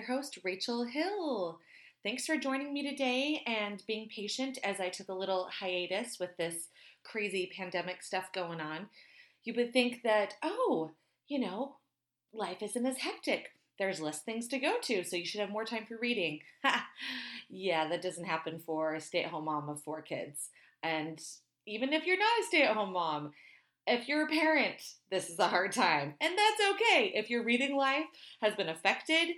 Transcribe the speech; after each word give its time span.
your 0.00 0.16
host, 0.16 0.38
Rachel 0.44 0.84
Hill. 0.84 1.58
Thanks 2.02 2.24
for 2.24 2.36
joining 2.36 2.72
me 2.72 2.88
today 2.88 3.42
and 3.46 3.82
being 3.86 4.08
patient 4.08 4.58
as 4.64 4.80
I 4.80 4.88
took 4.88 5.08
a 5.10 5.14
little 5.14 5.48
hiatus 5.50 6.16
with 6.18 6.34
this 6.38 6.68
crazy 7.04 7.52
pandemic 7.54 8.02
stuff 8.02 8.32
going 8.32 8.60
on. 8.60 8.88
You 9.44 9.52
would 9.56 9.74
think 9.74 10.02
that, 10.02 10.36
oh, 10.42 10.92
you 11.28 11.38
know, 11.38 11.76
life 12.32 12.62
isn't 12.62 12.86
as 12.86 12.96
hectic. 12.98 13.50
There's 13.78 14.00
less 14.00 14.22
things 14.22 14.48
to 14.48 14.58
go 14.58 14.76
to, 14.82 15.04
so 15.04 15.16
you 15.16 15.26
should 15.26 15.40
have 15.40 15.50
more 15.50 15.64
time 15.64 15.84
for 15.86 15.98
reading. 16.00 16.40
yeah, 17.50 17.86
that 17.88 18.02
doesn't 18.02 18.24
happen 18.24 18.62
for 18.64 18.94
a 18.94 19.00
stay 19.00 19.24
at 19.24 19.30
home 19.30 19.44
mom 19.44 19.68
of 19.68 19.82
four 19.82 20.00
kids. 20.00 20.48
And 20.82 21.20
even 21.66 21.92
if 21.92 22.06
you're 22.06 22.18
not 22.18 22.40
a 22.40 22.46
stay 22.46 22.62
at 22.62 22.74
home 22.74 22.94
mom, 22.94 23.32
if 23.86 24.08
you're 24.08 24.24
a 24.24 24.30
parent, 24.30 24.80
this 25.10 25.28
is 25.28 25.38
a 25.38 25.48
hard 25.48 25.72
time. 25.72 26.14
And 26.22 26.38
that's 26.38 26.70
okay. 26.70 27.12
If 27.14 27.28
your 27.28 27.44
reading 27.44 27.76
life 27.76 28.06
has 28.40 28.54
been 28.54 28.68
affected, 28.70 29.28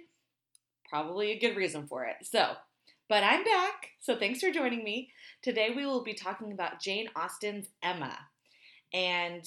probably 0.92 1.32
a 1.32 1.38
good 1.38 1.56
reason 1.56 1.87
for 1.87 2.05
it. 2.05 2.16
So, 2.23 2.52
but 3.09 3.24
I'm 3.24 3.42
back. 3.45 3.92
So 3.98 4.14
thanks 4.19 4.41
for 4.41 4.51
joining 4.51 4.84
me. 4.84 5.10
Today 5.41 5.70
we 5.74 5.87
will 5.87 6.05
be 6.05 6.12
talking 6.12 6.52
about 6.52 6.82
Jane 6.82 7.09
Austen's 7.16 7.70
Emma. 7.82 8.15
And 8.92 9.42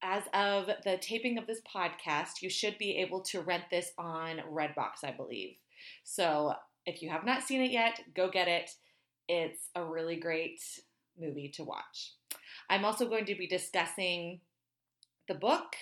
as 0.00 0.22
of 0.32 0.70
the 0.82 0.96
taping 0.96 1.36
of 1.36 1.46
this 1.46 1.60
podcast, 1.60 2.40
you 2.40 2.48
should 2.48 2.78
be 2.78 2.96
able 2.96 3.20
to 3.20 3.42
rent 3.42 3.64
this 3.70 3.92
on 3.98 4.40
Redbox, 4.50 5.04
I 5.04 5.10
believe. 5.10 5.56
So 6.04 6.54
if 6.86 7.02
you 7.02 7.10
have 7.10 7.26
not 7.26 7.42
seen 7.42 7.60
it 7.60 7.70
yet, 7.70 8.00
go 8.16 8.30
get 8.30 8.48
it. 8.48 8.70
It's 9.28 9.68
a 9.74 9.84
really 9.84 10.16
great 10.16 10.62
movie 11.20 11.50
to 11.50 11.64
watch. 11.64 12.14
I'm 12.70 12.86
also 12.86 13.06
going 13.10 13.26
to 13.26 13.34
be 13.34 13.46
discussing 13.46 14.40
the 15.28 15.34
book, 15.34 15.76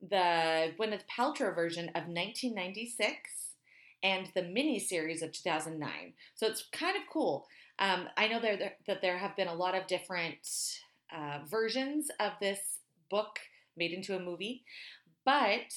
the 0.00 0.72
Gwyneth 0.78 1.02
Paltrow 1.10 1.52
version 1.52 1.88
of 1.88 2.06
1996, 2.06 3.43
and 4.04 4.30
the 4.34 4.42
mini 4.42 4.78
series 4.78 5.22
of 5.22 5.32
2009. 5.32 6.12
So 6.36 6.46
it's 6.46 6.68
kind 6.72 6.96
of 6.96 7.02
cool. 7.12 7.48
Um, 7.80 8.06
I 8.16 8.28
know 8.28 8.40
there, 8.40 8.56
there, 8.56 8.74
that 8.86 9.02
there 9.02 9.18
have 9.18 9.34
been 9.34 9.48
a 9.48 9.54
lot 9.54 9.74
of 9.74 9.88
different 9.88 10.46
uh, 11.12 11.38
versions 11.48 12.10
of 12.20 12.32
this 12.40 12.78
book 13.10 13.40
made 13.76 13.92
into 13.92 14.14
a 14.14 14.20
movie, 14.20 14.62
but 15.24 15.72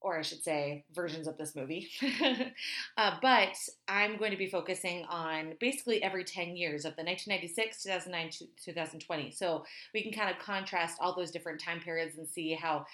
or 0.00 0.16
I 0.16 0.22
should 0.22 0.42
say, 0.42 0.84
versions 0.94 1.26
of 1.26 1.36
this 1.38 1.56
movie. 1.56 1.90
uh, 2.96 3.16
but 3.20 3.56
I'm 3.88 4.16
going 4.16 4.30
to 4.30 4.36
be 4.36 4.48
focusing 4.48 5.04
on 5.06 5.54
basically 5.58 6.02
every 6.02 6.22
10 6.22 6.56
years 6.56 6.84
of 6.84 6.94
the 6.94 7.02
1996, 7.02 7.82
2009, 7.82 8.30
2020. 8.64 9.30
So 9.32 9.64
we 9.92 10.02
can 10.02 10.12
kind 10.12 10.30
of 10.30 10.40
contrast 10.40 10.98
all 11.00 11.16
those 11.16 11.32
different 11.32 11.60
time 11.60 11.80
periods 11.80 12.16
and 12.16 12.28
see 12.28 12.54
how 12.54 12.86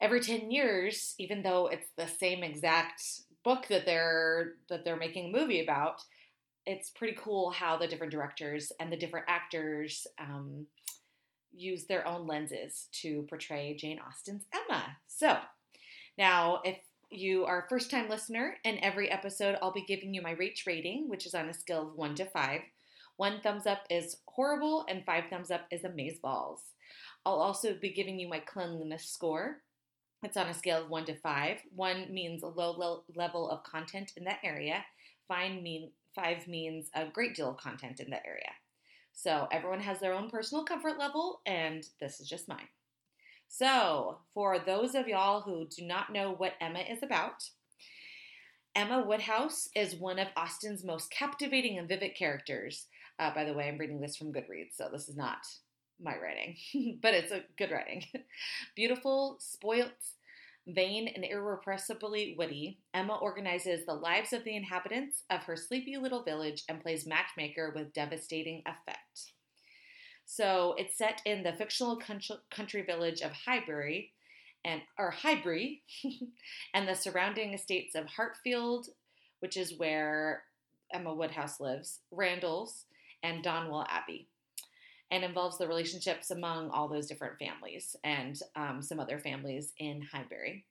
every 0.00 0.20
10 0.20 0.50
years, 0.50 1.14
even 1.18 1.42
though 1.42 1.66
it's 1.66 1.88
the 1.96 2.06
same 2.06 2.44
exact 2.44 3.02
book 3.44 3.66
that 3.68 3.86
they're 3.86 4.54
that 4.68 4.84
they're 4.84 4.96
making 4.96 5.26
a 5.26 5.38
movie 5.38 5.62
about, 5.62 6.00
it's 6.66 6.90
pretty 6.90 7.16
cool 7.20 7.50
how 7.50 7.76
the 7.76 7.86
different 7.86 8.12
directors 8.12 8.72
and 8.80 8.90
the 8.90 8.96
different 8.96 9.26
actors 9.28 10.06
um, 10.18 10.66
use 11.52 11.84
their 11.86 12.06
own 12.06 12.26
lenses 12.26 12.88
to 12.92 13.26
portray 13.28 13.76
Jane 13.76 14.00
Austen's 14.06 14.46
Emma. 14.52 14.96
So 15.06 15.38
now, 16.18 16.60
if 16.64 16.78
you 17.10 17.44
are 17.44 17.64
a 17.64 17.68
first 17.68 17.90
time 17.90 18.08
listener, 18.08 18.56
in 18.64 18.82
every 18.82 19.10
episode, 19.10 19.58
I'll 19.60 19.72
be 19.72 19.84
giving 19.84 20.14
you 20.14 20.22
my 20.22 20.34
Rach 20.34 20.66
rating, 20.66 21.08
which 21.08 21.26
is 21.26 21.34
on 21.34 21.48
a 21.48 21.54
scale 21.54 21.88
of 21.88 21.94
1 21.94 22.14
to 22.16 22.26
5. 22.26 22.60
One 23.16 23.40
thumbs 23.40 23.66
up 23.66 23.84
is 23.90 24.16
horrible, 24.26 24.84
and 24.88 25.04
five 25.04 25.24
thumbs 25.30 25.50
up 25.50 25.66
is 25.70 25.82
amazeballs. 25.82 26.60
I'll 27.24 27.40
also 27.40 27.74
be 27.74 27.92
giving 27.92 28.18
you 28.18 28.28
my 28.28 28.40
cleanliness 28.40 29.04
score. 29.04 29.62
It's 30.24 30.38
on 30.38 30.48
a 30.48 30.54
scale 30.54 30.82
of 30.82 30.90
1 30.90 31.04
to 31.06 31.14
5. 31.14 31.58
1 31.74 32.06
means 32.12 32.42
a 32.42 32.46
low 32.46 33.04
level 33.14 33.50
of 33.50 33.62
content 33.62 34.12
in 34.16 34.24
that 34.24 34.38
area. 34.42 34.84
Five, 35.28 35.62
mean, 35.62 35.90
five 36.14 36.48
means 36.48 36.88
a 36.94 37.06
great 37.06 37.34
deal 37.34 37.50
of 37.50 37.58
content 37.58 38.00
in 38.00 38.10
that 38.10 38.26
area. 38.26 38.52
So 39.12 39.48
everyone 39.52 39.80
has 39.80 40.00
their 40.00 40.14
own 40.14 40.30
personal 40.30 40.64
comfort 40.64 40.98
level, 40.98 41.40
and 41.46 41.84
this 42.00 42.20
is 42.20 42.28
just 42.28 42.48
mine. 42.48 42.68
So, 43.48 44.18
for 44.32 44.58
those 44.58 44.94
of 44.94 45.06
y'all 45.06 45.42
who 45.42 45.68
do 45.68 45.86
not 45.86 46.12
know 46.12 46.32
what 46.32 46.54
Emma 46.60 46.80
is 46.80 47.02
about, 47.02 47.48
Emma 48.74 49.04
Woodhouse 49.06 49.68
is 49.76 49.94
one 49.94 50.18
of 50.18 50.28
Austen's 50.36 50.82
most 50.82 51.10
captivating 51.10 51.78
and 51.78 51.88
vivid 51.88 52.16
characters. 52.16 52.86
Uh, 53.20 53.32
by 53.32 53.44
the 53.44 53.52
way, 53.52 53.68
I'm 53.68 53.78
reading 53.78 54.00
this 54.00 54.16
from 54.16 54.32
Goodreads, 54.32 54.74
so 54.74 54.88
this 54.90 55.08
is 55.08 55.16
not 55.16 55.46
my 56.04 56.16
writing, 56.16 56.98
but 57.02 57.14
it's 57.14 57.32
a 57.32 57.44
good 57.56 57.70
writing. 57.70 58.04
Beautiful, 58.76 59.36
spoilt, 59.40 59.90
vain, 60.66 61.08
and 61.08 61.24
irrepressibly 61.24 62.34
witty, 62.38 62.78
Emma 62.92 63.16
organizes 63.16 63.84
the 63.84 63.94
lives 63.94 64.32
of 64.32 64.44
the 64.44 64.56
inhabitants 64.56 65.22
of 65.30 65.42
her 65.44 65.56
sleepy 65.56 65.96
little 65.96 66.22
village 66.22 66.64
and 66.68 66.80
plays 66.80 67.06
matchmaker 67.06 67.72
with 67.74 67.92
devastating 67.92 68.62
effect. 68.66 69.32
So 70.26 70.74
it's 70.78 70.96
set 70.96 71.20
in 71.24 71.42
the 71.42 71.52
fictional 71.52 72.00
country 72.50 72.82
village 72.82 73.20
of 73.20 73.32
Highbury 73.32 74.12
and 74.64 74.80
or 74.98 75.10
Highbury 75.10 75.82
and 76.74 76.88
the 76.88 76.94
surrounding 76.94 77.52
estates 77.52 77.94
of 77.94 78.06
Hartfield, 78.06 78.88
which 79.40 79.56
is 79.56 79.78
where 79.78 80.44
Emma 80.92 81.14
Woodhouse 81.14 81.60
lives, 81.60 82.00
Randalls, 82.10 82.86
and 83.22 83.44
Donwell 83.44 83.86
Abbey, 83.88 84.28
and 85.10 85.24
involves 85.24 85.58
the 85.58 85.68
relationships 85.68 86.30
among 86.30 86.70
all 86.70 86.88
those 86.88 87.06
different 87.06 87.38
families 87.38 87.96
and 88.04 88.40
um, 88.56 88.82
some 88.82 88.98
other 88.98 89.18
families 89.18 89.72
in 89.78 90.02
Highbury. 90.02 90.64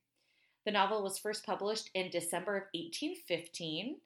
The 0.65 0.71
novel 0.71 1.03
was 1.03 1.19
first 1.19 1.45
published 1.45 1.89
in 1.93 2.09
December 2.09 2.55
of 2.55 2.63
1815, 2.73 3.97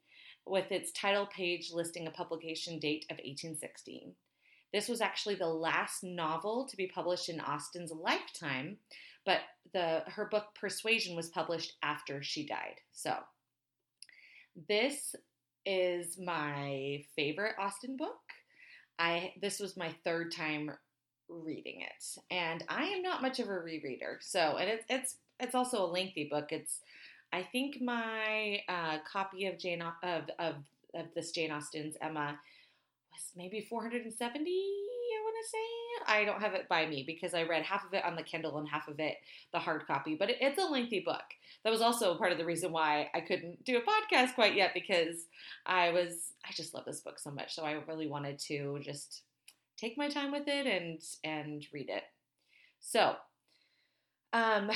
with 0.46 0.72
its 0.72 0.92
title 0.92 1.26
page 1.26 1.70
listing 1.72 2.06
a 2.06 2.10
publication 2.10 2.78
date 2.78 3.04
of 3.10 3.16
1816. 3.16 4.12
This 4.72 4.88
was 4.88 5.00
actually 5.00 5.36
the 5.36 5.46
last 5.46 6.02
novel 6.02 6.66
to 6.68 6.76
be 6.76 6.86
published 6.86 7.28
in 7.28 7.40
Austen's 7.40 7.92
lifetime, 7.92 8.76
but 9.24 9.40
the 9.72 10.02
her 10.06 10.26
book 10.26 10.46
Persuasion 10.58 11.16
was 11.16 11.28
published 11.28 11.74
after 11.82 12.22
she 12.22 12.46
died. 12.46 12.80
So, 12.92 13.14
this 14.68 15.14
is 15.64 16.18
my 16.18 17.04
favorite 17.14 17.54
Austen 17.58 17.96
book. 17.96 18.20
I 18.98 19.32
this 19.40 19.60
was 19.60 19.76
my 19.76 19.94
third 20.04 20.32
time 20.32 20.70
reading 21.28 21.82
it, 21.82 22.04
and 22.30 22.64
I 22.68 22.84
am 22.84 23.02
not 23.02 23.22
much 23.22 23.38
of 23.38 23.48
a 23.48 23.52
rereader. 23.52 24.16
So, 24.20 24.56
and 24.56 24.68
it's 24.68 24.84
it's 24.88 25.16
it's 25.40 25.54
also 25.54 25.84
a 25.84 25.92
lengthy 25.92 26.28
book. 26.30 26.52
It's 26.52 26.80
I 27.32 27.42
think 27.42 27.80
my 27.80 28.60
uh, 28.68 28.98
copy 29.10 29.46
of 29.46 29.58
Jane 29.58 29.82
of 29.82 30.24
of 30.38 30.54
of 30.94 31.06
this 31.14 31.30
Jane 31.32 31.50
Austen's 31.50 31.96
Emma 32.00 32.38
was 33.12 33.32
maybe 33.36 33.60
470 33.68 34.18
i 34.40 34.44
want 34.44 34.97
to 35.42 35.48
say 35.48 36.12
i 36.12 36.24
don't 36.24 36.40
have 36.40 36.54
it 36.54 36.68
by 36.68 36.86
me 36.86 37.04
because 37.06 37.34
i 37.34 37.42
read 37.42 37.62
half 37.62 37.84
of 37.84 37.94
it 37.94 38.04
on 38.04 38.16
the 38.16 38.22
kindle 38.22 38.58
and 38.58 38.68
half 38.68 38.88
of 38.88 38.98
it 39.00 39.16
the 39.52 39.58
hard 39.58 39.86
copy 39.86 40.14
but 40.18 40.30
it, 40.30 40.36
it's 40.40 40.58
a 40.58 40.66
lengthy 40.66 41.00
book. 41.00 41.22
That 41.64 41.70
was 41.70 41.80
also 41.80 42.16
part 42.16 42.32
of 42.32 42.38
the 42.38 42.44
reason 42.44 42.72
why 42.72 43.10
i 43.14 43.20
couldn't 43.20 43.64
do 43.64 43.78
a 43.78 43.80
podcast 43.80 44.34
quite 44.34 44.54
yet 44.54 44.72
because 44.74 45.26
i 45.66 45.90
was 45.90 46.32
i 46.48 46.52
just 46.52 46.74
love 46.74 46.84
this 46.84 47.00
book 47.00 47.18
so 47.18 47.30
much 47.30 47.54
so 47.54 47.64
i 47.64 47.72
really 47.88 48.06
wanted 48.06 48.38
to 48.40 48.78
just 48.82 49.22
take 49.78 49.96
my 49.96 50.08
time 50.08 50.32
with 50.32 50.46
it 50.46 50.66
and 50.66 51.00
and 51.24 51.64
read 51.72 51.88
it. 51.88 52.02
So 52.80 53.14
um 54.32 54.70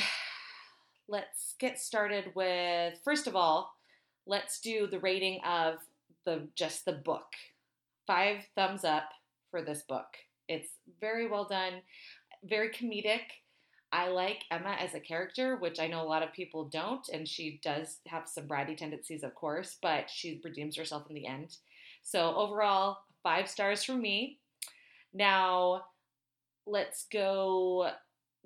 let's 1.09 1.55
get 1.59 1.79
started 1.79 2.33
with 2.35 2.99
first 3.05 3.27
of 3.27 3.37
all 3.37 3.75
let's 4.27 4.61
do 4.61 4.87
the 4.87 5.01
rating 5.01 5.41
of 5.45 5.75
the 6.25 6.49
just 6.55 6.85
the 6.85 6.93
book. 6.93 7.33
Five 8.07 8.47
thumbs 8.55 8.85
up 8.85 9.11
for 9.51 9.63
this 9.63 9.83
book. 9.83 10.17
It's 10.53 10.71
very 11.01 11.29
well 11.29 11.47
done, 11.47 11.83
very 12.45 12.71
comedic. 12.71 13.23
I 13.93 14.09
like 14.09 14.45
Emma 14.51 14.77
as 14.79 14.95
a 14.95 15.01
character, 15.01 15.57
which 15.57 15.79
I 15.79 15.87
know 15.87 16.03
a 16.03 16.09
lot 16.09 16.23
of 16.23 16.33
people 16.33 16.65
don't, 16.65 17.07
and 17.13 17.29
she 17.29 17.61
does 17.63 17.99
have 18.07 18.27
some 18.27 18.49
bratty 18.49 18.77
tendencies, 18.77 19.23
of 19.23 19.35
course, 19.35 19.77
but 19.83 20.09
she 20.09 20.41
redeems 20.43 20.77
herself 20.77 21.05
in 21.09 21.15
the 21.15 21.27
end. 21.27 21.57
So, 22.03 22.35
overall, 22.35 22.99
five 23.23 23.49
stars 23.49 23.85
from 23.85 24.01
me. 24.01 24.39
Now, 25.13 25.83
let's 26.67 27.07
go 27.13 27.91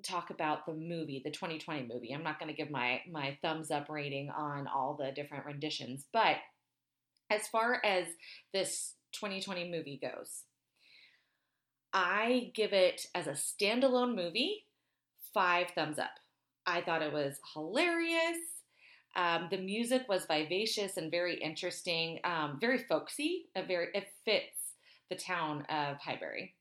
talk 0.03 0.29
about 0.29 0.65
the 0.65 0.73
movie, 0.73 1.21
the 1.23 1.31
2020 1.31 1.87
movie. 1.91 2.11
I'm 2.13 2.23
not 2.23 2.39
going 2.39 2.53
to 2.53 2.55
give 2.55 2.69
my 2.69 3.01
my 3.09 3.37
thumbs 3.41 3.71
up 3.71 3.89
rating 3.89 4.29
on 4.29 4.67
all 4.67 4.95
the 4.99 5.11
different 5.11 5.45
renditions, 5.45 6.05
but 6.11 6.37
as 7.29 7.47
far 7.47 7.81
as 7.83 8.05
this 8.53 8.93
2020 9.13 9.71
movie 9.71 9.99
goes. 10.01 10.43
I 11.93 12.51
give 12.53 12.73
it 12.73 13.07
as 13.15 13.27
a 13.27 13.31
standalone 13.31 14.15
movie 14.15 14.65
five 15.33 15.67
thumbs 15.75 15.99
up. 15.99 16.11
I 16.65 16.81
thought 16.81 17.01
it 17.01 17.13
was 17.13 17.39
hilarious. 17.53 18.37
Um, 19.15 19.47
the 19.49 19.57
music 19.57 20.03
was 20.09 20.25
vivacious 20.25 20.97
and 20.97 21.09
very 21.11 21.35
interesting, 21.41 22.19
um, 22.23 22.57
very 22.61 22.79
folksy. 22.79 23.47
A 23.55 23.63
very 23.63 23.87
it 23.93 24.09
fits 24.25 24.73
the 25.09 25.15
town 25.15 25.61
of 25.69 25.97
Highbury. 25.97 26.55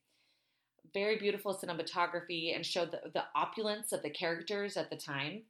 Very 0.94 1.18
beautiful 1.18 1.54
cinematography 1.54 2.54
and 2.54 2.64
showed 2.64 2.92
the, 2.92 3.10
the 3.12 3.24
opulence 3.34 3.92
of 3.92 4.02
the 4.02 4.10
characters 4.10 4.76
at 4.76 4.90
the 4.90 4.96
time. 4.96 5.42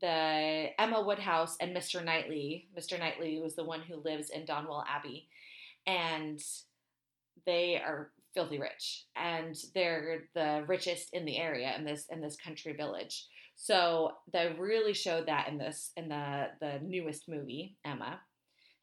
the 0.00 0.68
Emma 0.78 1.02
Woodhouse 1.02 1.56
and 1.60 1.76
Mr. 1.76 2.04
Knightley. 2.04 2.68
Mr. 2.78 2.98
Knightley 2.98 3.40
was 3.40 3.54
the 3.54 3.64
one 3.64 3.80
who 3.80 3.96
lives 3.96 4.30
in 4.30 4.44
Donwell 4.44 4.84
Abbey, 4.88 5.28
and 5.86 6.42
they 7.46 7.76
are 7.76 8.10
filthy 8.34 8.58
rich, 8.58 9.06
and 9.16 9.56
they're 9.74 10.24
the 10.34 10.64
richest 10.66 11.10
in 11.12 11.24
the 11.24 11.38
area 11.38 11.74
in 11.76 11.84
this 11.84 12.06
in 12.10 12.20
this 12.20 12.36
country 12.36 12.72
village. 12.72 13.26
So 13.56 14.12
they 14.32 14.54
really 14.58 14.94
showed 14.94 15.26
that 15.26 15.48
in 15.48 15.58
this 15.58 15.92
in 15.96 16.08
the 16.08 16.48
the 16.60 16.80
newest 16.82 17.28
movie, 17.28 17.76
Emma. 17.84 18.20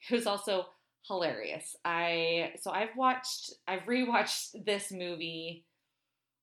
It 0.09 0.15
was 0.15 0.25
also 0.25 0.65
hilarious. 1.07 1.75
I 1.85 2.53
so 2.59 2.71
I've 2.71 2.95
watched 2.95 3.53
I've 3.67 3.83
rewatched 3.83 4.65
this 4.65 4.91
movie. 4.91 5.65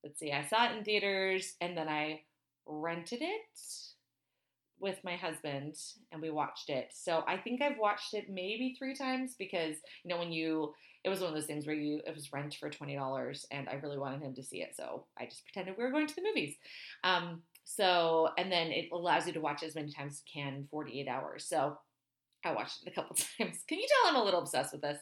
Let's 0.01 0.17
see, 0.19 0.31
I 0.31 0.45
saw 0.45 0.69
it 0.69 0.77
in 0.77 0.85
theaters 0.85 1.55
and 1.59 1.77
then 1.77 1.89
I 1.89 2.21
rented 2.65 3.21
it 3.21 3.59
with 4.79 4.97
my 5.03 5.15
husband 5.17 5.75
and 6.11 6.21
we 6.21 6.29
watched 6.29 6.69
it. 6.69 6.89
So 6.93 7.23
I 7.27 7.37
think 7.37 7.61
I've 7.61 7.77
watched 7.77 8.13
it 8.13 8.29
maybe 8.29 8.75
three 8.77 8.95
times 8.95 9.35
because 9.37 9.75
you 10.03 10.09
know 10.09 10.17
when 10.17 10.31
you 10.31 10.73
it 11.03 11.09
was 11.09 11.21
one 11.21 11.29
of 11.29 11.35
those 11.35 11.45
things 11.45 11.65
where 11.65 11.75
you 11.75 12.01
it 12.05 12.15
was 12.15 12.33
rent 12.33 12.55
for 12.55 12.69
twenty 12.69 12.95
dollars 12.95 13.45
and 13.51 13.69
I 13.69 13.75
really 13.75 13.97
wanted 13.97 14.21
him 14.21 14.33
to 14.35 14.43
see 14.43 14.61
it, 14.61 14.75
so 14.75 15.05
I 15.17 15.25
just 15.25 15.45
pretended 15.45 15.75
we 15.77 15.83
were 15.83 15.91
going 15.91 16.07
to 16.07 16.15
the 16.15 16.23
movies. 16.23 16.55
Um, 17.03 17.41
so 17.63 18.29
and 18.37 18.51
then 18.51 18.67
it 18.71 18.89
allows 18.91 19.27
you 19.27 19.33
to 19.33 19.41
watch 19.41 19.63
as 19.63 19.75
many 19.75 19.91
times 19.91 20.13
as 20.13 20.23
you 20.25 20.41
can 20.41 20.53
in 20.55 20.67
forty 20.69 20.99
eight 20.99 21.07
hours. 21.07 21.45
So 21.45 21.77
I 22.43 22.53
watched 22.53 22.83
it 22.83 22.89
a 22.89 22.95
couple 22.95 23.15
times. 23.37 23.63
Can 23.67 23.79
you 23.79 23.87
tell 23.87 24.11
I'm 24.11 24.21
a 24.21 24.23
little 24.23 24.41
obsessed 24.41 24.73
with 24.73 24.81
this? 24.81 24.99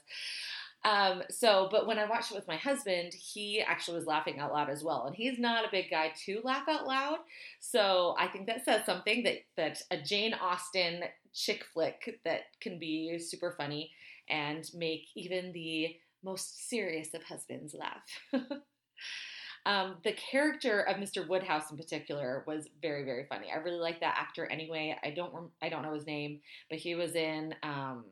Um, 0.83 1.23
so, 1.29 1.67
but 1.71 1.88
when 1.88 1.99
I 1.99 2.07
watched 2.07 2.31
it 2.31 2.35
with 2.35 2.47
my 2.47 2.55
husband, 2.55 3.13
he 3.13 3.61
actually 3.61 3.95
was 3.95 4.05
laughing 4.05 4.39
out 4.39 4.53
loud 4.53 4.69
as 4.69 4.83
well. 4.83 5.05
And 5.05 5.15
he's 5.15 5.39
not 5.39 5.65
a 5.65 5.71
big 5.71 5.89
guy 5.89 6.13
to 6.25 6.39
laugh 6.44 6.69
out 6.69 6.88
loud. 6.88 7.17
So 7.59 8.15
I 8.17 8.27
think 8.27 8.47
that 8.47 8.63
says 8.63 8.85
something 8.85 9.23
that, 9.23 9.39
that 9.57 9.81
a 9.91 9.97
Jane 9.97 10.33
Austen 10.33 11.03
chick 11.33 11.65
flick 11.73 12.19
that 12.23 12.41
can 12.61 12.79
be 12.79 13.19
super 13.19 13.53
funny 13.57 13.91
and 14.29 14.69
make 14.74 15.07
even 15.15 15.51
the 15.51 15.95
most 16.24 16.69
serious 16.69 17.13
of 17.13 17.24
husbands 17.24 17.75
laugh. 17.77 18.44
um, 19.65 19.97
the 20.03 20.13
character 20.13 20.81
of 20.81 20.97
Mr. 20.97 21.27
Woodhouse 21.27 21.71
in 21.71 21.77
particular 21.77 22.44
was 22.47 22.68
very, 22.81 23.03
very 23.03 23.25
funny. 23.29 23.47
I 23.53 23.57
really 23.57 23.79
like 23.79 24.00
that 24.01 24.18
actor 24.19 24.45
anyway. 24.45 24.97
I 25.03 25.12
don't, 25.12 25.51
I 25.62 25.69
don't 25.69 25.83
know 25.83 25.94
his 25.94 26.06
name, 26.06 26.41
but 26.69 26.79
he 26.79 26.95
was 26.95 27.15
in 27.15 27.53
um, 27.63 28.06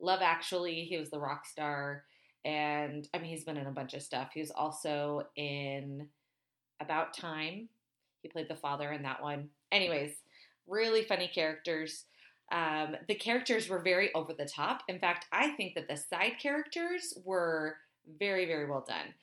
Love 0.00 0.20
Actually. 0.22 0.84
He 0.84 0.98
was 0.98 1.10
the 1.10 1.20
rock 1.20 1.46
star, 1.46 2.04
and 2.44 3.08
I 3.14 3.18
mean, 3.18 3.30
he's 3.30 3.44
been 3.44 3.56
in 3.56 3.66
a 3.66 3.72
bunch 3.72 3.94
of 3.94 4.02
stuff. 4.02 4.30
He 4.34 4.40
was 4.40 4.50
also 4.50 5.22
in 5.36 6.08
About 6.80 7.14
Time. 7.14 7.68
He 8.22 8.28
played 8.28 8.48
the 8.48 8.56
father 8.56 8.92
in 8.92 9.02
that 9.02 9.22
one. 9.22 9.48
Anyways, 9.70 10.14
really 10.66 11.02
funny 11.02 11.30
characters. 11.32 12.04
Um, 12.50 12.96
the 13.08 13.14
characters 13.14 13.68
were 13.68 13.80
very 13.80 14.12
over 14.14 14.34
the 14.34 14.44
top. 14.44 14.82
In 14.88 14.98
fact, 14.98 15.26
I 15.32 15.50
think 15.50 15.74
that 15.74 15.88
the 15.88 15.96
side 15.96 16.34
characters 16.40 17.14
were 17.24 17.76
very, 18.18 18.46
very 18.46 18.68
well 18.68 18.84
done. 18.86 19.14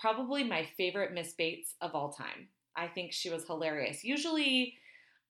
Probably 0.00 0.42
my 0.42 0.66
favorite 0.76 1.12
Miss 1.12 1.34
Bates 1.34 1.74
of 1.80 1.94
all 1.94 2.10
time. 2.10 2.48
I 2.76 2.88
think 2.88 3.12
she 3.12 3.30
was 3.30 3.46
hilarious. 3.46 4.02
Usually, 4.02 4.74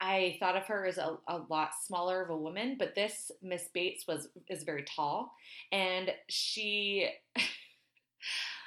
I 0.01 0.37
thought 0.41 0.57
of 0.57 0.65
her 0.65 0.87
as 0.87 0.99
a, 0.99 1.19
a 1.29 1.43
lot 1.51 1.71
smaller 1.87 2.23
of 2.23 2.31
a 2.31 2.37
woman, 2.37 2.77
but 2.79 2.95
this 2.95 3.31
Miss 3.43 3.69
Bates 3.75 4.07
was 4.07 4.29
is 4.49 4.63
very 4.63 4.85
tall, 4.85 5.33
and 5.73 6.11
she. 6.29 7.09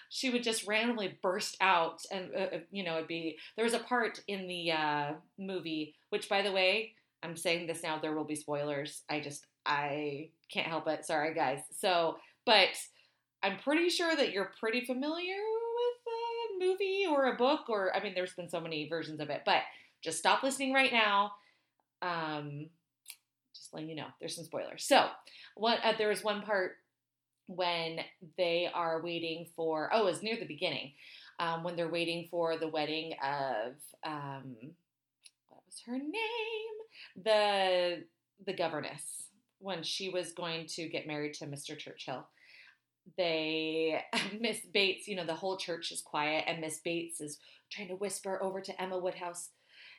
she 0.09 0.29
would 0.29 0.41
just 0.41 0.65
randomly 0.65 1.17
burst 1.21 1.57
out 1.61 2.01
and 2.11 2.31
uh, 2.33 2.55
uh, 2.55 2.59
you 2.71 2.83
know 2.83 2.95
it'd 2.95 3.07
be 3.07 3.37
there 3.55 3.65
was 3.65 3.73
a 3.73 3.79
part 3.79 4.21
in 4.27 4.47
the 4.47 4.71
uh, 4.71 5.11
movie 5.37 5.95
which 6.09 6.29
by 6.29 6.41
the 6.41 6.51
way 6.51 6.93
i'm 7.23 7.35
saying 7.35 7.67
this 7.67 7.83
now 7.83 7.99
there 7.99 8.15
will 8.15 8.23
be 8.23 8.35
spoilers 8.35 9.03
i 9.09 9.19
just 9.19 9.45
i 9.65 10.29
can't 10.51 10.67
help 10.67 10.87
it 10.87 11.05
sorry 11.05 11.33
guys 11.33 11.59
so 11.71 12.17
but 12.45 12.69
i'm 13.43 13.57
pretty 13.59 13.89
sure 13.89 14.15
that 14.15 14.31
you're 14.31 14.51
pretty 14.59 14.85
familiar 14.85 15.35
with 15.35 16.13
a 16.13 16.65
movie 16.65 17.05
or 17.09 17.25
a 17.25 17.35
book 17.35 17.69
or 17.69 17.95
i 17.95 18.01
mean 18.01 18.13
there's 18.13 18.33
been 18.33 18.49
so 18.49 18.59
many 18.59 18.87
versions 18.89 19.19
of 19.19 19.29
it 19.29 19.41
but 19.45 19.61
just 20.01 20.19
stop 20.19 20.43
listening 20.43 20.73
right 20.73 20.91
now. 20.91 21.33
Um, 22.01 22.67
just 23.53 23.73
letting 23.73 23.89
you 23.89 23.95
know, 23.95 24.07
there's 24.19 24.35
some 24.35 24.45
spoilers. 24.45 24.85
So, 24.85 25.07
what 25.55 25.79
uh, 25.83 25.93
there 25.97 26.09
was 26.09 26.23
one 26.23 26.41
part 26.41 26.73
when 27.47 27.99
they 28.37 28.69
are 28.73 29.01
waiting 29.01 29.47
for. 29.55 29.89
Oh, 29.93 30.07
it's 30.07 30.21
near 30.21 30.37
the 30.37 30.45
beginning 30.45 30.93
um, 31.39 31.63
when 31.63 31.75
they're 31.75 31.89
waiting 31.89 32.27
for 32.29 32.57
the 32.57 32.67
wedding 32.67 33.13
of 33.23 33.73
um, 34.05 34.55
what 35.85 35.93
was 35.93 35.99
her 35.99 36.03
name? 36.03 37.23
The 37.23 38.03
the 38.45 38.53
governess 38.53 39.01
when 39.59 39.81
she 39.81 40.09
was 40.09 40.31
going 40.31 40.67
to 40.67 40.87
get 40.87 41.07
married 41.07 41.33
to 41.35 41.45
Mr. 41.45 41.77
Churchill 41.77 42.27
they 43.15 44.01
miss 44.39 44.59
bates 44.73 45.07
you 45.07 45.15
know 45.15 45.25
the 45.25 45.33
whole 45.33 45.57
church 45.57 45.91
is 45.91 46.01
quiet 46.01 46.43
and 46.47 46.59
miss 46.59 46.79
bates 46.83 47.21
is 47.21 47.39
trying 47.71 47.87
to 47.87 47.95
whisper 47.95 48.41
over 48.43 48.59
to 48.59 48.81
emma 48.81 48.97
woodhouse 48.97 49.49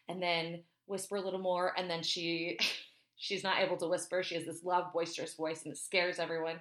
and 0.08 0.22
then 0.22 0.62
whisper 0.86 1.16
a 1.16 1.20
little 1.20 1.40
more 1.40 1.72
and 1.78 1.88
then 1.88 2.02
she 2.02 2.58
she's 3.16 3.42
not 3.42 3.60
able 3.60 3.76
to 3.76 3.88
whisper 3.88 4.22
she 4.22 4.34
has 4.34 4.44
this 4.44 4.62
loud 4.62 4.92
boisterous 4.92 5.34
voice 5.34 5.64
and 5.64 5.72
it 5.72 5.78
scares 5.78 6.18
everyone 6.18 6.56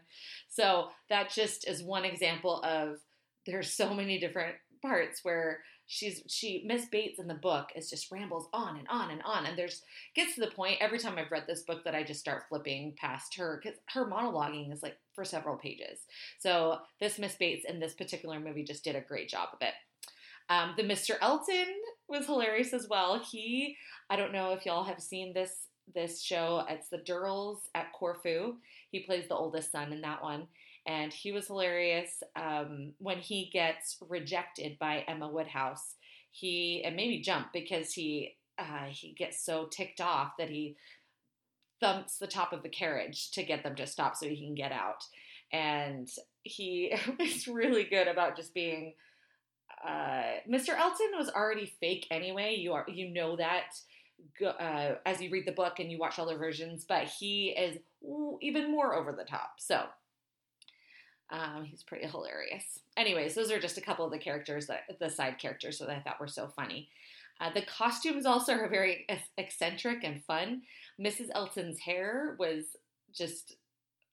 so 0.50 0.88
that 1.10 1.30
just 1.30 1.68
is 1.68 1.84
one 1.84 2.06
example 2.06 2.62
of 2.64 2.98
there's 3.46 3.72
so 3.72 3.94
many 3.94 4.20
different 4.20 4.56
parts 4.82 5.24
where 5.24 5.60
she's 5.88 6.22
she 6.28 6.64
miss 6.66 6.86
bates 6.88 7.20
in 7.20 7.28
the 7.28 7.34
book 7.34 7.70
is 7.76 7.90
just 7.90 8.12
rambles 8.12 8.50
on 8.54 8.78
and 8.78 8.88
on 8.90 9.10
and 9.12 9.22
on 9.24 9.46
and 9.46 9.58
there's 9.58 9.84
gets 10.16 10.36
to 10.36 10.42
the 10.42 10.52
point 10.52 10.78
every 10.82 11.00
time 11.00 11.18
i've 11.18 11.32
read 11.32 11.46
this 11.48 11.62
book 11.62 11.84
that 11.86 11.96
i 11.96 12.04
just 12.04 12.20
start 12.20 12.44
flipping 12.50 12.94
past 12.98 13.36
her 13.36 13.62
because 13.62 13.80
her 13.94 14.06
monologuing 14.06 14.72
is 14.74 14.84
like 14.84 14.98
for 15.14 15.24
several 15.24 15.56
pages 15.56 16.00
so 16.40 16.78
this 17.00 17.18
miss 17.18 17.36
bates 17.36 17.66
in 17.68 17.80
this 17.80 17.94
particular 17.94 18.40
movie 18.40 18.64
just 18.64 18.84
did 18.84 18.96
a 18.96 19.02
great 19.02 19.30
job 19.30 19.50
of 19.54 19.60
it 19.62 19.74
um, 20.50 20.74
the 20.76 20.84
mr 20.84 21.16
elton 21.22 21.68
was 22.08 22.26
hilarious 22.26 22.74
as 22.74 22.88
well. 22.90 23.20
He, 23.20 23.78
I 24.10 24.16
don't 24.16 24.34
know 24.34 24.54
if 24.54 24.66
y'all 24.66 24.84
have 24.84 25.02
seen 25.02 25.34
this 25.34 25.68
this 25.94 26.22
show. 26.22 26.66
It's 26.70 26.90
the 26.90 26.98
Durrells 26.98 27.60
at 27.74 27.94
Corfu. 27.94 28.56
He 28.92 29.02
plays 29.02 29.28
the 29.28 29.36
oldest 29.36 29.72
son 29.72 29.94
in 29.94 30.02
that 30.02 30.22
one, 30.22 30.48
and 30.88 31.14
he 31.14 31.34
was 31.34 31.48
hilarious 31.48 32.24
um, 32.38 32.94
when 32.98 33.18
he 33.20 33.50
gets 33.52 33.98
rejected 34.08 34.80
by 34.80 35.04
Emma 35.08 35.28
Woodhouse. 35.28 35.96
He 36.32 36.82
and 36.84 36.96
maybe 36.96 37.20
jump 37.20 37.48
because 37.52 37.94
he 37.94 38.38
uh, 38.58 38.86
he 38.90 39.12
gets 39.12 39.44
so 39.44 39.66
ticked 39.66 40.02
off 40.02 40.38
that 40.40 40.50
he 40.50 40.78
thumps 41.80 42.18
the 42.18 42.26
top 42.26 42.54
of 42.54 42.64
the 42.64 42.70
carriage 42.70 43.32
to 43.32 43.44
get 43.44 43.64
them 43.64 43.76
to 43.76 43.86
stop 43.86 44.16
so 44.16 44.28
he 44.28 44.38
can 44.38 44.56
get 44.56 44.72
out. 44.72 45.04
And 45.52 46.10
he 46.44 46.96
is 47.20 47.48
really 47.48 47.84
good 47.84 48.08
about 48.08 48.38
just 48.38 48.54
being 48.54 48.94
uh, 49.86 50.40
Mr. 50.50 50.70
Elton 50.70 51.12
was 51.18 51.30
already 51.30 51.66
fake 51.80 52.08
anyway. 52.10 52.56
You 52.56 52.74
are 52.74 52.86
you 52.88 53.10
know 53.10 53.36
that 53.36 53.74
uh, 54.46 54.96
as 55.06 55.22
you 55.22 55.30
read 55.30 55.46
the 55.46 55.52
book 55.52 55.80
and 55.80 55.92
you 55.92 55.98
watch 55.98 56.18
other 56.18 56.38
versions, 56.38 56.86
but 56.88 57.06
he 57.06 57.50
is 57.50 57.78
even 58.42 58.72
more 58.72 58.96
over 58.96 59.12
the 59.12 59.26
top. 59.26 59.56
So 59.58 59.84
um, 61.30 61.66
he's 61.66 61.84
pretty 61.84 62.08
hilarious. 62.08 62.80
Anyways, 62.96 63.36
those 63.36 63.52
are 63.52 63.60
just 63.60 63.78
a 63.78 63.82
couple 63.82 64.06
of 64.06 64.12
the 64.12 64.18
characters 64.18 64.68
that 64.68 64.84
the 65.00 65.10
side 65.10 65.38
characters 65.40 65.80
that 65.80 65.90
I 65.90 66.00
thought 66.00 66.20
were 66.20 66.28
so 66.28 66.48
funny. 66.48 66.90
Uh, 67.40 67.52
the 67.54 67.62
costumes 67.64 68.26
also 68.26 68.54
are 68.54 68.70
very 68.70 69.06
eccentric 69.38 70.04
and 70.04 70.24
fun. 70.24 70.62
Mrs. 71.00 71.30
Elton's 71.36 71.80
hair 71.80 72.36
was 72.40 72.64
just 73.14 73.58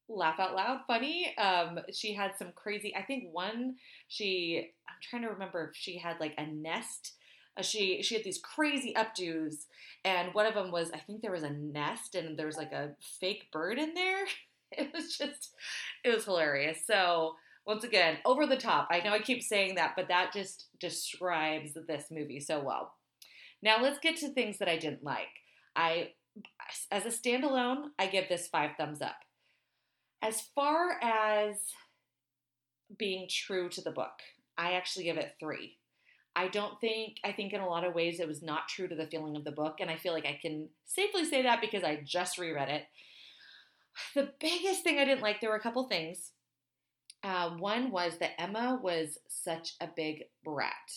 laugh 0.09 0.39
out 0.39 0.55
loud 0.55 0.81
funny. 0.87 1.35
Um, 1.39 1.79
she 1.93 2.13
had 2.13 2.37
some 2.37 2.53
crazy. 2.55 2.95
I 2.95 3.03
think 3.03 3.33
one 3.33 3.77
she. 4.09 4.73
I'm 4.89 4.97
trying 5.03 5.23
to 5.23 5.29
remember 5.29 5.71
if 5.71 5.77
she 5.77 5.99
had 5.99 6.21
like 6.21 6.35
a 6.37 6.47
nest. 6.47 7.15
Uh, 7.57 7.63
she 7.63 8.03
she 8.03 8.15
had 8.17 8.25
these 8.25 8.39
crazy 8.39 8.95
updos, 8.95 9.67
and 10.05 10.35
one 10.35 10.47
of 10.47 10.55
them 10.55 10.71
was 10.71 10.91
I 10.93 10.99
think 10.99 11.23
there 11.23 11.33
was 11.33 11.45
a 11.45 11.51
nest 11.51 12.15
and 12.15 12.39
there 12.39 12.47
was 12.47 12.57
like 12.57 12.73
a 12.73 12.97
fake 13.21 13.47
bird 13.53 13.79
in 13.79 13.95
there. 13.95 14.25
It 14.79 14.93
was 14.93 15.17
just 15.17 15.55
it 16.05 16.15
was 16.15 16.25
hilarious. 16.25 16.79
So 16.87 17.35
once 17.67 17.85
again, 17.85 18.19
over 18.27 18.47
the 18.47 18.57
top. 18.57 18.89
I 18.91 19.01
know 19.01 19.13
I 19.13 19.21
keep 19.21 19.43
saying 19.43 19.77
that, 19.77 19.95
but 19.97 20.09
that 20.09 20.33
just 20.33 20.67
describes 20.79 21.73
this 21.87 22.07
movie 22.11 22.41
so 22.41 22.61
well. 22.61 22.93
Now 23.63 23.81
let's 23.81 23.99
get 23.99 24.17
to 24.19 24.29
things 24.29 24.59
that 24.59 24.69
I 24.69 24.77
didn't 24.77 25.03
like. 25.03 25.29
I 25.75 26.11
as 26.91 27.07
a 27.07 27.11
standalone, 27.11 27.91
I 27.99 28.07
give 28.07 28.29
this 28.29 28.49
five 28.49 28.73
thumbs 28.77 29.01
up. 29.01 29.17
As 30.23 30.41
far 30.55 30.99
as 31.03 31.57
being 32.99 33.29
true 33.29 33.69
to 33.71 33.81
the 33.81 33.91
book, 33.91 34.13
I 34.59 34.73
actually 34.73 35.05
give 35.05 35.17
it 35.17 35.37
three. 35.39 35.79
I 36.37 36.49
don't 36.49 36.81
think, 36.81 37.19
I 37.25 37.31
think 37.31 37.53
in 37.53 37.61
a 37.61 37.69
lot 37.69 37.85
of 37.85 37.95
ways 37.95 38.19
it 38.19 38.27
was 38.27 38.43
not 38.43 38.69
true 38.69 38.89
to 38.89 38.95
the 38.95 39.07
feeling 39.07 39.37
of 39.37 39.45
the 39.45 39.53
book, 39.53 39.77
and 39.81 39.91
I 39.91 39.97
feel 39.97 40.13
like 40.13 40.27
I 40.27 40.39
can 40.41 40.69
safely 40.85 41.25
say 41.25 41.43
that 41.43 41.61
because 41.61 41.85
I 41.85 42.01
just 42.05 42.39
reread 42.39 42.69
it. 42.69 42.83
The 44.15 44.33
biggest 44.41 44.83
thing 44.83 44.99
I 44.99 45.05
didn't 45.05 45.23
like, 45.23 45.41
there 45.41 45.51
were 45.51 45.57
a 45.57 45.61
couple 45.61 45.89
things. 45.89 46.33
Uh, 47.23 47.51
one 47.57 47.91
was 47.91 48.19
that 48.19 48.41
Emma 48.41 48.79
was 48.83 49.19
such 49.29 49.75
a 49.81 49.89
big 49.95 50.25
brat. 50.45 50.93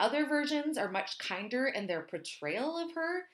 Other 0.00 0.26
versions 0.26 0.76
are 0.76 0.90
much 0.90 1.18
kinder 1.18 1.66
in 1.66 1.86
their 1.86 2.02
portrayal 2.02 2.76
of 2.78 2.94
her, 2.94 3.24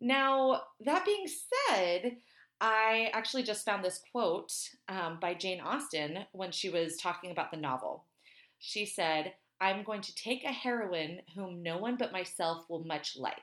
Now, 0.00 0.62
that 0.80 1.04
being 1.04 1.26
said, 1.68 2.16
I 2.60 3.10
actually 3.12 3.42
just 3.42 3.64
found 3.64 3.84
this 3.84 4.00
quote 4.12 4.52
um, 4.88 5.18
by 5.20 5.34
Jane 5.34 5.60
Austen 5.60 6.24
when 6.32 6.52
she 6.52 6.70
was 6.70 6.96
talking 6.96 7.30
about 7.30 7.50
the 7.50 7.56
novel. 7.56 8.04
She 8.58 8.84
said, 8.86 9.34
I'm 9.60 9.82
going 9.84 10.02
to 10.02 10.14
take 10.14 10.44
a 10.44 10.52
heroine 10.52 11.20
whom 11.34 11.62
no 11.62 11.78
one 11.78 11.96
but 11.96 12.12
myself 12.12 12.64
will 12.68 12.84
much 12.84 13.16
like. 13.16 13.34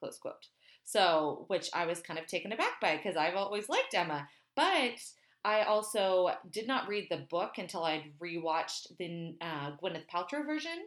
Close 0.00 0.18
quote. 0.18 0.48
So, 0.86 1.44
which 1.48 1.68
I 1.74 1.84
was 1.84 2.00
kind 2.00 2.18
of 2.18 2.26
taken 2.26 2.52
aback 2.52 2.80
by 2.80 2.96
because 2.96 3.16
I've 3.16 3.34
always 3.34 3.68
liked 3.68 3.92
Emma. 3.92 4.28
But 4.54 5.02
I 5.44 5.62
also 5.62 6.30
did 6.50 6.66
not 6.66 6.88
read 6.88 7.08
the 7.10 7.26
book 7.28 7.58
until 7.58 7.84
I'd 7.84 8.12
rewatched 8.22 8.96
the 8.98 9.36
uh, 9.40 9.72
Gwyneth 9.82 10.08
Paltrow 10.08 10.46
version 10.46 10.86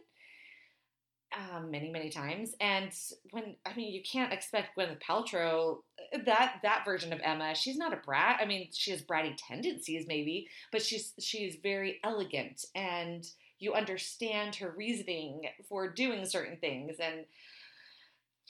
um, 1.36 1.70
many, 1.70 1.90
many 1.90 2.10
times. 2.10 2.54
And 2.60 2.92
when 3.30 3.56
I 3.64 3.74
mean, 3.74 3.92
you 3.92 4.02
can't 4.02 4.32
expect 4.32 4.76
Gwyneth 4.76 5.00
Paltrow 5.00 5.78
that 6.26 6.56
that 6.62 6.84
version 6.84 7.12
of 7.12 7.20
Emma. 7.22 7.54
She's 7.54 7.76
not 7.76 7.92
a 7.92 7.96
brat. 7.96 8.40
I 8.40 8.46
mean, 8.46 8.68
she 8.72 8.90
has 8.90 9.02
bratty 9.02 9.36
tendencies, 9.36 10.06
maybe, 10.08 10.48
but 10.72 10.82
she's 10.82 11.12
she's 11.20 11.56
very 11.62 12.00
elegant, 12.04 12.64
and 12.74 13.26
you 13.58 13.74
understand 13.74 14.56
her 14.56 14.74
reasoning 14.76 15.42
for 15.68 15.88
doing 15.88 16.24
certain 16.24 16.56
things. 16.56 16.96
And 16.98 17.26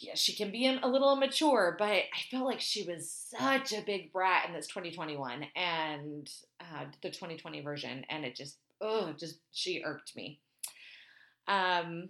yeah, 0.01 0.15
she 0.15 0.35
can 0.35 0.51
be 0.51 0.67
a 0.67 0.89
little 0.89 1.13
immature, 1.13 1.77
but 1.79 1.85
I 1.89 2.09
felt 2.31 2.47
like 2.47 2.61
she 2.61 2.85
was 2.85 3.11
such 3.11 3.73
a 3.75 3.83
big 3.83 4.13
brat 4.13 4.49
in 4.49 4.55
this 4.55 4.67
2021 4.67 5.45
and 5.55 6.31
uh, 6.59 6.87
the 7.03 7.11
2020 7.11 7.61
version, 7.61 8.05
and 8.09 8.25
it 8.25 8.35
just 8.35 8.57
oh, 8.81 9.13
just 9.19 9.41
she 9.53 9.83
irked 9.85 10.17
me. 10.17 10.41
Um, 11.47 12.09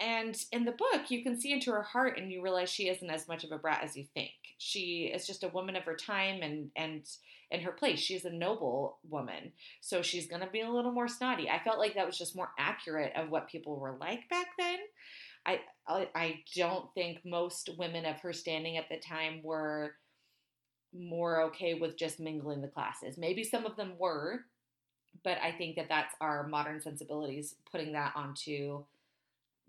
and 0.00 0.36
in 0.50 0.64
the 0.64 0.72
book, 0.72 1.10
you 1.10 1.22
can 1.22 1.38
see 1.38 1.52
into 1.52 1.70
her 1.70 1.82
heart 1.82 2.18
and 2.18 2.32
you 2.32 2.42
realize 2.42 2.70
she 2.70 2.88
isn't 2.88 3.10
as 3.10 3.28
much 3.28 3.44
of 3.44 3.52
a 3.52 3.58
brat 3.58 3.82
as 3.84 3.96
you 3.96 4.04
think. 4.14 4.32
She 4.56 5.12
is 5.14 5.26
just 5.26 5.44
a 5.44 5.48
woman 5.48 5.76
of 5.76 5.84
her 5.84 5.94
time 5.94 6.42
and 6.42 6.70
and 6.74 7.06
in 7.50 7.60
her 7.60 7.72
place. 7.72 8.00
She's 8.00 8.24
a 8.24 8.30
noble 8.30 8.98
woman. 9.08 9.52
So 9.82 10.00
she's 10.00 10.26
to 10.26 10.48
be 10.50 10.62
a 10.62 10.70
little 10.70 10.90
more 10.90 11.06
snotty. 11.06 11.50
I 11.50 11.62
felt 11.62 11.78
like 11.78 11.94
that 11.94 12.06
was 12.06 12.16
just 12.16 12.34
more 12.34 12.50
accurate 12.58 13.12
of 13.14 13.28
what 13.28 13.48
people 13.48 13.76
were 13.76 13.96
like 14.00 14.28
back 14.30 14.46
then. 14.58 14.78
I 15.46 15.60
I 15.86 16.40
don't 16.54 16.92
think 16.94 17.20
most 17.24 17.70
women 17.78 18.04
of 18.04 18.20
her 18.20 18.32
standing 18.32 18.76
at 18.76 18.88
the 18.88 18.98
time 18.98 19.40
were 19.42 19.94
more 20.94 21.42
okay 21.42 21.74
with 21.74 21.96
just 21.96 22.20
mingling 22.20 22.60
the 22.60 22.68
classes. 22.68 23.16
Maybe 23.16 23.42
some 23.44 23.64
of 23.64 23.76
them 23.76 23.94
were, 23.98 24.44
but 25.24 25.38
I 25.42 25.52
think 25.52 25.76
that 25.76 25.88
that's 25.88 26.14
our 26.20 26.46
modern 26.46 26.80
sensibilities 26.80 27.54
putting 27.70 27.92
that 27.92 28.12
onto 28.14 28.84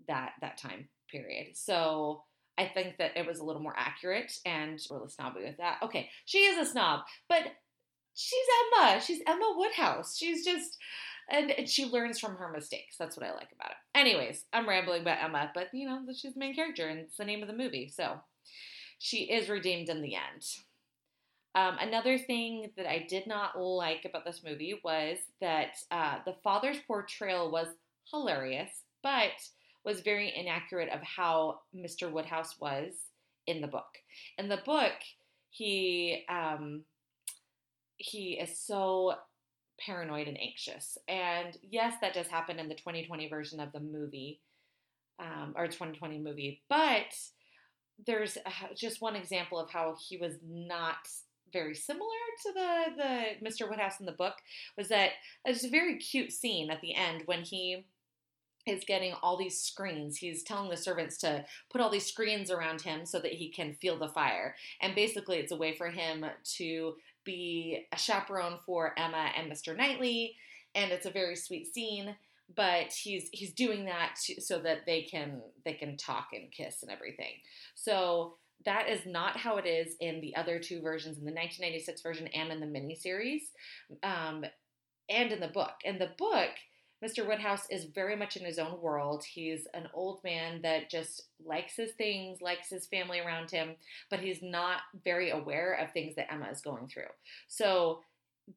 that 0.06 0.32
that 0.40 0.58
time 0.58 0.88
period. 1.10 1.56
So 1.56 2.22
I 2.56 2.66
think 2.66 2.98
that 2.98 3.16
it 3.16 3.26
was 3.26 3.40
a 3.40 3.44
little 3.44 3.62
more 3.62 3.74
accurate 3.76 4.38
and 4.46 4.80
really 4.90 5.08
snobby 5.08 5.42
with 5.44 5.56
that. 5.56 5.78
Okay, 5.82 6.10
she 6.24 6.38
is 6.38 6.68
a 6.68 6.70
snob, 6.70 7.00
but 7.28 7.42
she's 8.14 8.46
Emma. 8.76 9.00
She's 9.00 9.22
Emma 9.26 9.54
Woodhouse. 9.56 10.16
She's 10.16 10.44
just 10.44 10.78
and, 11.30 11.50
and 11.50 11.68
she 11.68 11.86
learns 11.86 12.18
from 12.18 12.36
her 12.36 12.50
mistakes. 12.50 12.96
That's 12.98 13.16
what 13.16 13.26
I 13.26 13.32
like 13.32 13.50
about 13.52 13.70
it. 13.70 13.98
Anyways, 13.98 14.44
I'm 14.52 14.68
rambling 14.68 15.02
about 15.02 15.22
Emma, 15.22 15.50
but 15.54 15.68
you 15.72 15.86
know, 15.86 16.00
she's 16.14 16.34
the 16.34 16.40
main 16.40 16.54
character 16.54 16.88
and 16.88 17.00
it's 17.00 17.16
the 17.16 17.24
name 17.24 17.42
of 17.42 17.48
the 17.48 17.56
movie. 17.56 17.88
So 17.88 18.20
she 18.98 19.24
is 19.24 19.48
redeemed 19.48 19.88
in 19.88 20.02
the 20.02 20.14
end. 20.14 20.44
Um, 21.54 21.76
another 21.80 22.18
thing 22.18 22.70
that 22.76 22.90
I 22.90 23.06
did 23.08 23.26
not 23.26 23.58
like 23.58 24.04
about 24.04 24.24
this 24.24 24.42
movie 24.44 24.80
was 24.82 25.18
that 25.40 25.76
uh, 25.90 26.18
the 26.24 26.34
father's 26.42 26.78
portrayal 26.86 27.50
was 27.50 27.68
hilarious, 28.10 28.70
but 29.02 29.30
was 29.84 30.00
very 30.00 30.32
inaccurate 30.34 30.88
of 30.88 31.00
how 31.02 31.60
Mr. 31.74 32.10
Woodhouse 32.10 32.58
was 32.60 32.92
in 33.46 33.60
the 33.60 33.68
book. 33.68 33.86
In 34.38 34.48
the 34.48 34.60
book, 34.64 34.94
he 35.50 36.24
um, 36.28 36.82
he 37.96 38.32
is 38.32 38.58
so 38.58 39.14
paranoid 39.78 40.28
and 40.28 40.40
anxious, 40.40 40.98
and 41.08 41.56
yes, 41.62 41.94
that 42.00 42.14
does 42.14 42.28
happen 42.28 42.58
in 42.58 42.68
the 42.68 42.74
2020 42.74 43.28
version 43.28 43.60
of 43.60 43.72
the 43.72 43.80
movie 43.80 44.40
um, 45.18 45.54
or 45.56 45.66
2020 45.66 46.18
movie, 46.18 46.62
but 46.68 47.14
there's 48.06 48.38
just 48.76 49.00
one 49.00 49.16
example 49.16 49.58
of 49.58 49.70
how 49.70 49.96
he 50.08 50.16
was 50.16 50.34
not 50.44 50.96
very 51.52 51.74
similar 51.74 52.08
to 52.42 52.52
the 52.52 52.84
the 52.96 53.48
Mr. 53.48 53.68
Woodhouse 53.68 54.00
in 54.00 54.06
the 54.06 54.12
book 54.12 54.34
was 54.76 54.88
that 54.88 55.10
it's 55.44 55.64
a 55.64 55.70
very 55.70 55.98
cute 55.98 56.32
scene 56.32 56.70
at 56.70 56.80
the 56.80 56.94
end 56.94 57.22
when 57.26 57.42
he 57.42 57.84
is 58.66 58.84
getting 58.86 59.12
all 59.22 59.36
these 59.36 59.60
screens. 59.60 60.16
He's 60.16 60.42
telling 60.42 60.70
the 60.70 60.76
servants 60.76 61.18
to 61.18 61.44
put 61.70 61.80
all 61.80 61.90
these 61.90 62.06
screens 62.06 62.50
around 62.50 62.80
him 62.80 63.04
so 63.04 63.20
that 63.20 63.32
he 63.32 63.50
can 63.50 63.74
feel 63.74 63.98
the 63.98 64.08
fire. 64.08 64.56
And 64.80 64.94
basically, 64.94 65.36
it's 65.36 65.52
a 65.52 65.56
way 65.56 65.76
for 65.76 65.90
him 65.90 66.24
to 66.56 66.94
be 67.24 67.86
a 67.92 67.98
chaperone 67.98 68.58
for 68.64 68.94
Emma 68.98 69.30
and 69.36 69.50
Mr. 69.50 69.76
Knightley. 69.76 70.36
And 70.74 70.90
it's 70.90 71.06
a 71.06 71.10
very 71.10 71.36
sweet 71.36 71.72
scene. 71.72 72.16
But 72.54 72.92
he's 72.92 73.30
he's 73.32 73.54
doing 73.54 73.86
that 73.86 74.16
to, 74.24 74.40
so 74.40 74.58
that 74.58 74.84
they 74.84 75.02
can 75.02 75.40
they 75.64 75.72
can 75.72 75.96
talk 75.96 76.28
and 76.34 76.52
kiss 76.52 76.82
and 76.82 76.90
everything. 76.90 77.32
So 77.74 78.34
that 78.64 78.88
is 78.88 79.06
not 79.06 79.36
how 79.36 79.56
it 79.56 79.66
is 79.66 79.96
in 80.00 80.20
the 80.20 80.36
other 80.36 80.58
two 80.58 80.80
versions, 80.80 81.18
in 81.18 81.24
the 81.24 81.32
1996 81.32 82.02
version 82.02 82.26
and 82.28 82.52
in 82.52 82.60
the 82.60 82.66
miniseries, 82.66 83.42
um, 84.02 84.44
and 85.08 85.32
in 85.32 85.40
the 85.40 85.48
book. 85.48 85.72
In 85.84 85.98
the 85.98 86.10
book, 86.18 86.50
Mr. 87.02 87.26
Woodhouse 87.26 87.66
is 87.70 87.84
very 87.84 88.16
much 88.16 88.36
in 88.36 88.44
his 88.44 88.58
own 88.58 88.80
world. 88.80 89.24
He's 89.24 89.66
an 89.74 89.88
old 89.92 90.20
man 90.24 90.62
that 90.62 90.90
just 90.90 91.24
likes 91.44 91.76
his 91.76 91.92
things, 91.92 92.40
likes 92.40 92.68
his 92.68 92.86
family 92.86 93.20
around 93.20 93.50
him, 93.50 93.76
but 94.10 94.20
he's 94.20 94.42
not 94.42 94.78
very 95.04 95.30
aware 95.30 95.74
of 95.74 95.92
things 95.92 96.14
that 96.16 96.32
Emma 96.32 96.48
is 96.50 96.62
going 96.62 96.88
through. 96.88 97.02
So 97.48 98.00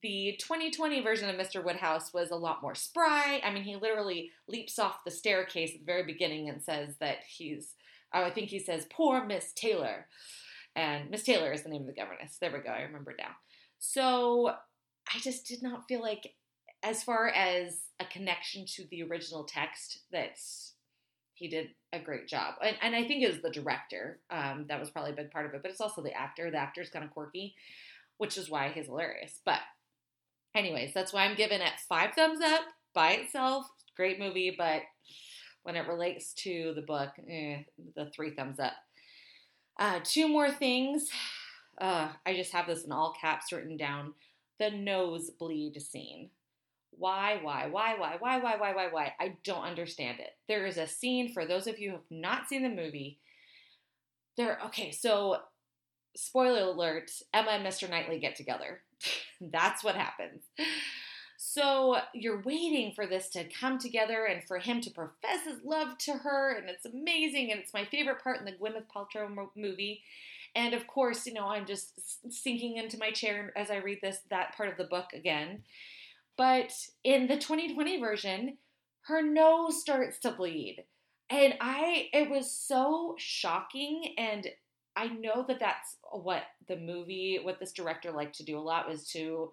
the 0.01 0.35
2020 0.39 1.01
version 1.01 1.29
of 1.29 1.35
Mr. 1.35 1.63
Woodhouse 1.63 2.13
was 2.13 2.31
a 2.31 2.35
lot 2.35 2.61
more 2.61 2.75
spry. 2.75 3.41
I 3.43 3.51
mean, 3.51 3.63
he 3.63 3.75
literally 3.75 4.31
leaps 4.47 4.79
off 4.79 5.03
the 5.03 5.11
staircase 5.11 5.71
at 5.73 5.79
the 5.79 5.85
very 5.85 6.03
beginning 6.03 6.49
and 6.49 6.61
says 6.61 6.95
that 6.99 7.17
he's, 7.27 7.73
oh, 8.13 8.23
I 8.23 8.31
think 8.31 8.49
he 8.49 8.59
says, 8.59 8.87
poor 8.89 9.25
Miss 9.25 9.53
Taylor. 9.53 10.07
And 10.75 11.09
Miss 11.09 11.23
Taylor 11.23 11.51
is 11.51 11.63
the 11.63 11.69
name 11.69 11.81
of 11.81 11.87
the 11.87 11.93
governess. 11.93 12.37
There 12.39 12.51
we 12.51 12.59
go. 12.59 12.69
I 12.69 12.81
remember 12.81 13.15
now. 13.17 13.31
So 13.79 14.49
I 15.13 15.19
just 15.19 15.47
did 15.47 15.63
not 15.63 15.87
feel 15.87 16.01
like 16.01 16.35
as 16.83 17.03
far 17.03 17.29
as 17.29 17.79
a 17.99 18.05
connection 18.05 18.65
to 18.75 18.85
the 18.89 19.03
original 19.03 19.43
text, 19.43 19.99
that's 20.11 20.73
he 21.33 21.47
did 21.47 21.69
a 21.93 21.99
great 21.99 22.27
job. 22.27 22.55
And, 22.63 22.75
and 22.81 22.95
I 22.95 23.07
think 23.07 23.23
it 23.23 23.31
was 23.31 23.41
the 23.41 23.51
director 23.51 24.19
um, 24.31 24.65
that 24.69 24.79
was 24.79 24.89
probably 24.89 25.11
a 25.11 25.15
big 25.15 25.29
part 25.29 25.45
of 25.45 25.53
it, 25.53 25.61
but 25.61 25.69
it's 25.69 25.81
also 25.81 26.01
the 26.01 26.13
actor. 26.13 26.49
The 26.49 26.57
actor's 26.57 26.89
kind 26.89 27.05
of 27.05 27.11
quirky, 27.11 27.53
which 28.17 28.37
is 28.37 28.49
why 28.49 28.69
he's 28.69 28.87
hilarious. 28.87 29.39
But, 29.45 29.59
anyways, 30.55 30.93
that's 30.95 31.13
why 31.13 31.25
I'm 31.25 31.35
giving 31.35 31.61
it 31.61 31.73
five 31.87 32.15
thumbs 32.15 32.41
up 32.41 32.61
by 32.93 33.11
itself. 33.11 33.67
Great 33.95 34.19
movie, 34.19 34.55
but 34.57 34.81
when 35.61 35.75
it 35.75 35.87
relates 35.87 36.33
to 36.33 36.73
the 36.75 36.81
book, 36.81 37.09
eh, 37.29 37.59
the 37.95 38.09
three 38.15 38.31
thumbs 38.31 38.59
up. 38.59 38.73
Uh, 39.79 39.99
two 40.03 40.27
more 40.27 40.49
things. 40.49 41.07
Uh, 41.79 42.09
I 42.25 42.33
just 42.33 42.53
have 42.53 42.65
this 42.65 42.83
in 42.83 42.91
all 42.91 43.13
caps 43.19 43.51
written 43.51 43.77
down. 43.77 44.13
The 44.59 44.71
nosebleed 44.71 45.79
scene. 45.81 46.31
Why, 46.91 47.39
why, 47.41 47.67
why, 47.67 47.95
why, 47.97 48.17
why, 48.19 48.39
why, 48.39 48.57
why, 48.57 48.73
why, 48.73 48.87
why? 48.89 49.13
I 49.19 49.35
don't 49.43 49.63
understand 49.63 50.19
it. 50.19 50.31
There 50.47 50.65
is 50.65 50.77
a 50.77 50.87
scene 50.87 51.31
for 51.31 51.45
those 51.45 51.67
of 51.67 51.79
you 51.79 51.89
who 51.89 51.95
have 51.95 52.11
not 52.11 52.49
seen 52.49 52.63
the 52.63 52.69
movie. 52.69 53.19
There, 54.35 54.59
okay, 54.65 54.91
so 54.91 55.37
spoiler 56.15 56.61
alert 56.61 57.11
Emma 57.33 57.51
and 57.51 57.65
Mr. 57.65 57.89
Knightley 57.89 58.19
get 58.19 58.35
together. 58.35 58.81
That's 59.41 59.83
what 59.83 59.95
happens. 59.95 60.41
So 61.37 61.97
you're 62.13 62.41
waiting 62.41 62.93
for 62.93 63.05
this 63.05 63.29
to 63.29 63.43
come 63.43 63.77
together 63.77 64.25
and 64.25 64.43
for 64.43 64.57
him 64.57 64.81
to 64.81 64.89
profess 64.89 65.45
his 65.45 65.63
love 65.63 65.97
to 65.99 66.13
her, 66.13 66.57
and 66.57 66.67
it's 66.67 66.85
amazing, 66.85 67.51
and 67.51 67.59
it's 67.59 67.73
my 67.73 67.85
favorite 67.85 68.23
part 68.23 68.39
in 68.39 68.45
the 68.45 68.53
Gwyneth 68.53 68.87
Paltrow 68.93 69.29
movie. 69.55 70.01
And 70.55 70.73
of 70.73 70.87
course, 70.87 71.27
you 71.27 71.33
know, 71.33 71.47
I'm 71.47 71.67
just 71.67 71.93
sinking 72.33 72.77
into 72.77 72.97
my 72.97 73.11
chair 73.11 73.53
as 73.55 73.69
I 73.69 73.77
read 73.77 73.99
this 74.01 74.19
that 74.31 74.57
part 74.57 74.69
of 74.69 74.77
the 74.77 74.85
book 74.85 75.13
again. 75.13 75.63
But 76.37 76.71
in 77.03 77.27
the 77.27 77.37
2020 77.37 77.99
version, 77.99 78.57
her 79.07 79.21
nose 79.21 79.81
starts 79.81 80.19
to 80.19 80.31
bleed. 80.31 80.83
And 81.29 81.55
I, 81.59 82.07
it 82.13 82.29
was 82.29 82.51
so 82.51 83.15
shocking. 83.17 84.13
And 84.17 84.47
I 84.95 85.07
know 85.07 85.45
that 85.47 85.59
that's 85.59 85.97
what 86.11 86.43
the 86.67 86.77
movie, 86.77 87.39
what 87.41 87.59
this 87.59 87.73
director 87.73 88.11
liked 88.11 88.35
to 88.37 88.45
do 88.45 88.57
a 88.57 88.61
lot 88.61 88.87
was 88.87 89.09
to, 89.11 89.51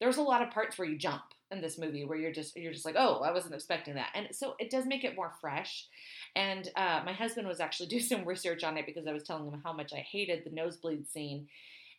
there's 0.00 0.18
a 0.18 0.22
lot 0.22 0.42
of 0.42 0.50
parts 0.50 0.78
where 0.78 0.88
you 0.88 0.98
jump 0.98 1.22
in 1.50 1.60
this 1.60 1.78
movie 1.78 2.04
where 2.04 2.18
you're 2.18 2.32
just, 2.32 2.56
you're 2.56 2.72
just 2.72 2.84
like, 2.84 2.96
oh, 2.98 3.20
I 3.20 3.32
wasn't 3.32 3.54
expecting 3.54 3.94
that. 3.94 4.10
And 4.14 4.28
so 4.32 4.54
it 4.58 4.70
does 4.70 4.86
make 4.86 5.04
it 5.04 5.16
more 5.16 5.32
fresh. 5.40 5.86
And 6.34 6.68
uh, 6.76 7.02
my 7.04 7.12
husband 7.12 7.48
was 7.48 7.60
actually 7.60 7.86
doing 7.90 8.02
some 8.02 8.24
research 8.24 8.62
on 8.62 8.76
it 8.76 8.86
because 8.86 9.06
I 9.06 9.12
was 9.12 9.22
telling 9.22 9.50
him 9.50 9.60
how 9.64 9.72
much 9.72 9.92
I 9.92 9.98
hated 9.98 10.44
the 10.44 10.54
nosebleed 10.54 11.08
scene. 11.08 11.48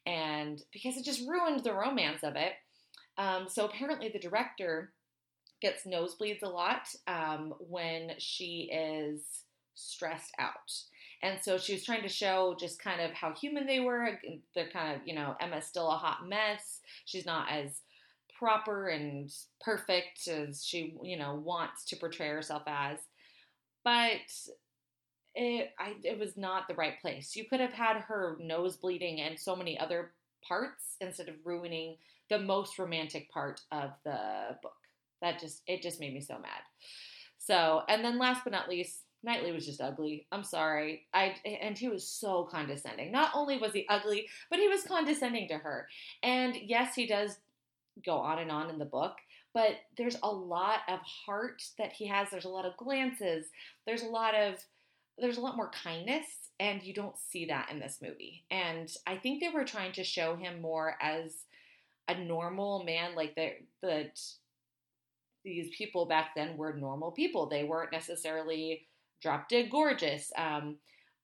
And 0.05 0.61
because 0.71 0.95
it 0.95 1.05
just 1.05 1.27
ruined 1.27 1.63
the 1.63 1.73
romance 1.73 2.23
of 2.23 2.35
it. 2.35 2.53
Um, 3.17 3.47
so 3.49 3.65
apparently, 3.65 4.09
the 4.09 4.19
director 4.19 4.93
gets 5.61 5.85
nosebleeds 5.85 6.43
a 6.43 6.49
lot 6.49 6.87
um, 7.07 7.53
when 7.59 8.11
she 8.19 8.69
is 8.71 9.21
stressed 9.73 10.33
out. 10.39 10.71
And 11.23 11.39
so 11.41 11.57
she 11.57 11.73
was 11.73 11.83
trying 11.83 12.03
to 12.03 12.09
show 12.09 12.55
just 12.59 12.81
kind 12.81 13.01
of 13.01 13.11
how 13.11 13.33
human 13.33 13.65
they 13.65 13.79
were. 13.79 14.19
They're 14.53 14.69
kind 14.69 14.95
of, 14.95 15.01
you 15.07 15.15
know, 15.15 15.35
Emma's 15.39 15.65
still 15.65 15.89
a 15.89 15.97
hot 15.97 16.27
mess. 16.27 16.81
She's 17.05 17.25
not 17.25 17.51
as 17.51 17.81
proper 18.37 18.89
and 18.89 19.31
perfect 19.61 20.27
as 20.27 20.63
she, 20.63 20.95
you 21.03 21.17
know, 21.17 21.35
wants 21.35 21.85
to 21.85 21.95
portray 21.95 22.29
herself 22.29 22.63
as. 22.67 22.99
But 23.83 24.21
it, 25.33 25.71
I, 25.79 25.95
it 26.03 26.19
was 26.19 26.37
not 26.37 26.67
the 26.67 26.75
right 26.75 26.99
place. 27.01 27.35
You 27.35 27.45
could 27.45 27.59
have 27.59 27.73
had 27.73 27.97
her 28.01 28.37
nose 28.39 28.77
bleeding 28.77 29.21
and 29.21 29.39
so 29.39 29.55
many 29.55 29.79
other 29.79 30.11
parts 30.47 30.97
instead 31.01 31.29
of 31.29 31.35
ruining 31.43 31.97
the 32.29 32.39
most 32.39 32.77
romantic 32.79 33.31
part 33.31 33.61
of 33.71 33.91
the 34.03 34.57
book. 34.61 34.73
That 35.21 35.39
just, 35.39 35.63
it 35.67 35.81
just 35.81 35.99
made 35.99 36.13
me 36.13 36.21
so 36.21 36.35
mad. 36.35 36.61
So, 37.37 37.83
and 37.87 38.03
then 38.03 38.19
last 38.19 38.43
but 38.43 38.53
not 38.53 38.69
least, 38.69 39.01
Knightley 39.23 39.51
was 39.51 39.65
just 39.65 39.81
ugly. 39.81 40.27
I'm 40.31 40.43
sorry. 40.43 41.05
I 41.13 41.35
and 41.43 41.77
he 41.77 41.89
was 41.89 42.07
so 42.07 42.47
condescending. 42.51 43.11
Not 43.11 43.31
only 43.33 43.57
was 43.57 43.73
he 43.73 43.85
ugly, 43.89 44.27
but 44.49 44.59
he 44.59 44.67
was 44.67 44.83
condescending 44.83 45.47
to 45.47 45.57
her. 45.57 45.87
And 46.23 46.55
yes, 46.55 46.93
he 46.95 47.07
does 47.07 47.37
go 48.05 48.17
on 48.17 48.39
and 48.39 48.51
on 48.51 48.69
in 48.69 48.77
the 48.77 48.85
book, 48.85 49.15
but 49.53 49.71
there's 49.97 50.17
a 50.21 50.31
lot 50.31 50.81
of 50.87 50.99
heart 50.99 51.63
that 51.79 51.93
he 51.93 52.05
has. 52.07 52.29
There's 52.29 52.45
a 52.45 52.49
lot 52.49 52.65
of 52.65 52.77
glances. 52.77 53.47
There's 53.85 54.03
a 54.03 54.07
lot 54.07 54.35
of 54.35 54.55
there's 55.17 55.37
a 55.37 55.41
lot 55.41 55.57
more 55.57 55.71
kindness 55.71 56.25
and 56.59 56.83
you 56.83 56.93
don't 56.93 57.17
see 57.17 57.45
that 57.45 57.69
in 57.71 57.79
this 57.79 57.99
movie. 58.01 58.43
And 58.51 58.91
I 59.07 59.15
think 59.17 59.41
they 59.41 59.49
were 59.49 59.65
trying 59.65 59.93
to 59.93 60.03
show 60.03 60.35
him 60.35 60.61
more 60.61 60.95
as 61.01 61.43
a 62.07 62.15
normal 62.15 62.83
man 62.83 63.15
like 63.15 63.35
that 63.35 63.53
that 63.81 64.19
these 65.43 65.69
people 65.77 66.05
back 66.05 66.31
then 66.35 66.57
were 66.57 66.73
normal 66.73 67.11
people. 67.11 67.47
They 67.47 67.63
weren't 67.63 67.91
necessarily 67.91 68.87
drop 69.21 69.49
dead 69.49 69.69
gorgeous. 69.71 70.31
Um, 70.37 70.77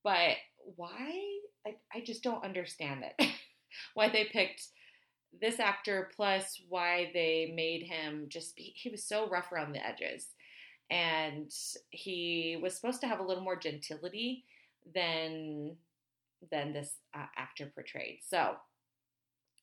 but 0.03 0.37
why? 0.75 1.21
I, 1.65 1.75
I 1.93 2.01
just 2.05 2.23
don't 2.23 2.43
understand 2.43 3.03
it. 3.03 3.27
why 3.93 4.09
they 4.09 4.25
picked 4.25 4.67
this 5.41 5.59
actor, 5.59 6.09
plus 6.15 6.61
why 6.69 7.11
they 7.13 7.51
made 7.55 7.83
him 7.83 8.27
just 8.29 8.55
be, 8.55 8.73
he 8.75 8.89
was 8.89 9.03
so 9.03 9.27
rough 9.29 9.51
around 9.51 9.73
the 9.73 9.85
edges. 9.85 10.27
And 10.89 11.51
he 11.89 12.59
was 12.61 12.75
supposed 12.75 13.01
to 13.01 13.07
have 13.07 13.19
a 13.19 13.23
little 13.23 13.43
more 13.43 13.55
gentility 13.55 14.45
than 14.93 15.75
than 16.51 16.73
this 16.73 16.95
uh, 17.15 17.25
actor 17.37 17.71
portrayed. 17.73 18.19
So 18.27 18.55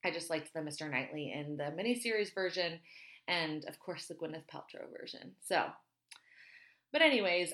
I 0.04 0.10
just 0.10 0.30
liked 0.30 0.52
the 0.54 0.60
Mr. 0.60 0.90
Knightley 0.90 1.32
in 1.32 1.56
the 1.56 1.72
miniseries 1.76 2.34
version, 2.34 2.80
and 3.28 3.64
of 3.66 3.78
course 3.78 4.06
the 4.06 4.14
Gwyneth 4.14 4.46
Paltrow 4.52 4.86
version. 4.98 5.32
So, 5.46 5.66
but 6.92 7.02
anyways, 7.02 7.52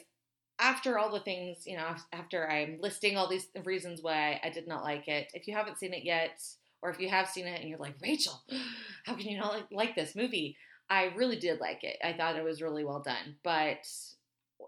after 0.58 0.98
all 0.98 1.10
the 1.10 1.20
things, 1.20 1.66
you 1.66 1.76
know, 1.76 1.94
after 2.12 2.48
I'm 2.48 2.78
listing 2.80 3.16
all 3.16 3.28
these 3.28 3.48
reasons 3.64 4.02
why 4.02 4.40
I 4.42 4.50
did 4.50 4.66
not 4.66 4.84
like 4.84 5.08
it, 5.08 5.30
if 5.34 5.46
you 5.46 5.54
haven't 5.54 5.78
seen 5.78 5.92
it 5.92 6.04
yet, 6.04 6.42
or 6.82 6.90
if 6.90 7.00
you 7.00 7.08
have 7.08 7.28
seen 7.28 7.46
it 7.46 7.60
and 7.60 7.68
you're 7.68 7.78
like, 7.78 7.96
Rachel, 8.00 8.42
how 9.04 9.14
can 9.14 9.26
you 9.26 9.38
not 9.38 9.52
like, 9.52 9.66
like 9.70 9.96
this 9.96 10.14
movie? 10.14 10.56
I 10.88 11.06
really 11.16 11.36
did 11.36 11.60
like 11.60 11.82
it. 11.82 11.96
I 12.02 12.12
thought 12.12 12.36
it 12.36 12.44
was 12.44 12.62
really 12.62 12.84
well 12.84 13.00
done. 13.00 13.36
But 13.42 13.86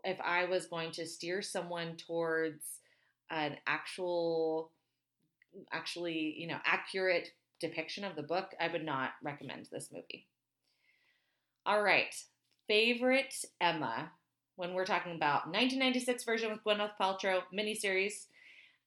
if 0.04 0.18
I 0.20 0.44
was 0.46 0.66
going 0.66 0.90
to 0.92 1.06
steer 1.06 1.42
someone 1.42 1.96
towards 1.96 2.64
an 3.30 3.56
actual, 3.66 4.72
actually, 5.72 6.34
you 6.36 6.48
know, 6.48 6.58
accurate 6.64 7.30
depiction 7.60 8.04
of 8.04 8.16
the 8.16 8.22
book, 8.22 8.54
I 8.60 8.68
would 8.68 8.84
not 8.84 9.10
recommend 9.22 9.68
this 9.70 9.90
movie. 9.92 10.26
All 11.66 11.82
right. 11.82 12.14
Favorite 12.66 13.34
Emma 13.60 14.10
when 14.56 14.74
we're 14.74 14.84
talking 14.84 15.14
about 15.14 15.46
1996 15.46 16.24
version 16.24 16.50
with 16.50 16.64
Gwyneth 16.64 16.90
Paltrow 17.00 17.42
miniseries, 17.56 18.26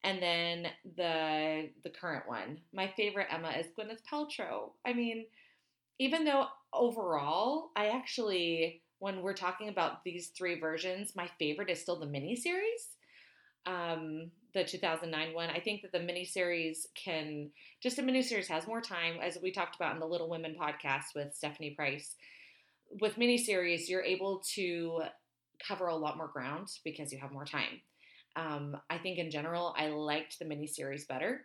and 0.04 0.22
then 0.22 0.68
the 0.98 1.70
the 1.84 1.90
current 1.90 2.28
one. 2.28 2.60
My 2.74 2.92
favorite 2.98 3.28
Emma 3.32 3.52
is 3.58 3.68
Gwyneth 3.78 4.04
Paltrow. 4.12 4.72
I 4.86 4.94
mean, 4.94 5.26
even 6.00 6.26
though 6.26 6.48
overall, 6.74 7.72
I 7.76 7.88
actually 7.88 8.82
when 9.00 9.22
we're 9.22 9.34
talking 9.34 9.70
about 9.70 10.04
these 10.04 10.28
three 10.28 10.60
versions, 10.60 11.16
my 11.16 11.28
favorite 11.40 11.70
is 11.70 11.82
still 11.82 12.00
the 12.00 12.06
miniseries. 12.06 12.98
Um, 13.66 14.32
the 14.54 14.64
2009 14.64 15.34
one. 15.34 15.50
I 15.50 15.60
think 15.60 15.82
that 15.82 15.92
the 15.92 16.00
miniseries 16.00 16.86
can 16.96 17.52
just 17.82 18.00
a 18.00 18.02
miniseries 18.02 18.48
has 18.48 18.68
more 18.68 18.82
time, 18.82 19.16
as 19.22 19.38
we 19.42 19.52
talked 19.52 19.76
about 19.76 19.94
in 19.94 20.00
the 20.00 20.08
Little 20.08 20.30
Women 20.30 20.56
podcast 20.60 21.16
with 21.16 21.34
Stephanie 21.34 21.72
Price. 21.72 22.16
With 23.00 23.16
miniseries, 23.16 23.88
you're 23.88 24.04
able 24.04 24.42
to 24.56 25.04
cover 25.66 25.88
a 25.88 25.96
lot 25.96 26.18
more 26.18 26.28
ground 26.28 26.68
because 26.84 27.12
you 27.12 27.20
have 27.20 27.32
more 27.32 27.46
time. 27.46 27.82
Um, 28.36 28.78
I 28.90 28.98
think 28.98 29.18
in 29.18 29.32
general, 29.32 29.74
I 29.78 29.88
liked 29.88 30.40
the 30.40 30.46
miniseries 30.46 31.08
better, 31.08 31.42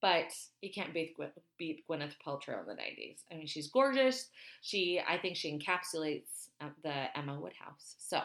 but 0.00 0.32
you 0.60 0.70
can't 0.72 0.94
beat, 0.94 1.16
beat 1.58 1.84
Gwyneth 1.88 2.14
Paltrow 2.24 2.60
in 2.60 2.66
the 2.66 2.74
90s. 2.74 3.18
I 3.30 3.36
mean, 3.36 3.46
she's 3.46 3.70
gorgeous. 3.70 4.28
She, 4.62 5.00
I 5.06 5.18
think 5.18 5.36
she 5.36 5.56
encapsulates 5.56 6.48
uh, 6.60 6.68
the 6.82 7.16
Emma 7.16 7.38
Woodhouse. 7.38 7.96
So 7.98 8.20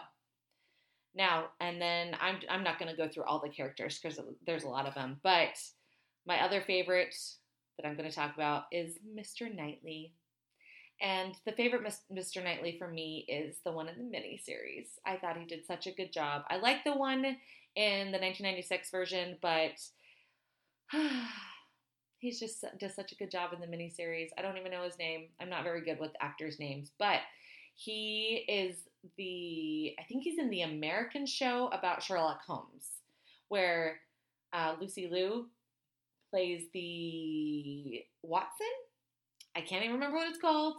now, 1.17 1.45
and 1.60 1.82
then 1.82 2.15
I'm, 2.21 2.38
I'm 2.49 2.63
not 2.63 2.80
going 2.80 2.91
to 2.91 2.97
go 2.97 3.10
through 3.10 3.23
all 3.23 3.41
the 3.41 3.49
characters 3.49 3.99
because 3.99 4.19
there's 4.45 4.63
a 4.63 4.69
lot 4.69 4.86
of 4.86 4.93
them, 4.95 5.19
but 5.23 5.60
my 6.25 6.43
other 6.43 6.62
favorite 6.62 7.15
that 7.77 7.88
I'm 7.88 7.95
going 7.95 8.10
to 8.10 8.15
talk 8.15 8.36
about 8.36 8.63
is 8.71 8.95
Mr. 9.17 9.53
Knightley. 9.53 10.13
And 11.01 11.36
the 11.45 11.51
favorite 11.51 11.84
Mr. 12.12 12.43
Knightley 12.43 12.75
for 12.80 12.88
me 12.88 13.25
is 13.27 13.58
the 13.63 13.71
one 13.71 13.88
in 13.88 13.97
the 13.97 14.17
miniseries. 14.17 14.88
I 15.06 15.17
thought 15.17 15.38
he 15.38 15.45
did 15.45 15.65
such 15.65 15.86
a 15.86 15.91
good 15.91 16.12
job. 16.12 16.43
I 16.49 16.58
like 16.58 16.84
the 16.84 16.95
one 16.95 17.23
in 17.75 18.12
the 18.12 18.17
1996 18.17 18.89
version, 18.89 19.38
but 19.41 19.80
he's 22.19 22.39
just 22.39 22.65
does 22.80 22.95
such 22.95 23.12
a 23.12 23.15
good 23.15 23.30
job 23.30 23.51
in 23.53 23.62
the 23.62 23.67
miniseries. 23.67 24.30
I 24.38 24.41
don't 24.41 24.58
even 24.58 24.71
know 24.71 24.84
his 24.84 24.97
name. 24.97 25.27
I'm 25.39 25.49
not 25.49 25.63
very 25.63 25.86
good 25.86 25.99
with 25.99 26.12
actors' 26.19 26.60
names, 26.60 26.91
but 26.97 27.19
he 27.75 28.43
is 28.47 28.87
the 29.17 29.95
I 29.99 30.03
think 30.03 30.23
he's 30.23 30.39
in 30.39 30.49
the 30.49 30.62
American 30.62 31.25
show 31.25 31.67
about 31.67 32.03
Sherlock 32.03 32.41
Holmes, 32.45 33.01
where 33.47 33.99
uh, 34.53 34.75
Lucy 34.79 35.07
Liu 35.12 35.47
plays 36.29 36.65
the 36.73 38.03
Watson 38.21 38.67
I 39.57 39.62
can't 39.62 39.83
even 39.83 39.95
remember 39.95 40.17
what 40.17 40.29
it's 40.29 40.39
called. 40.39 40.77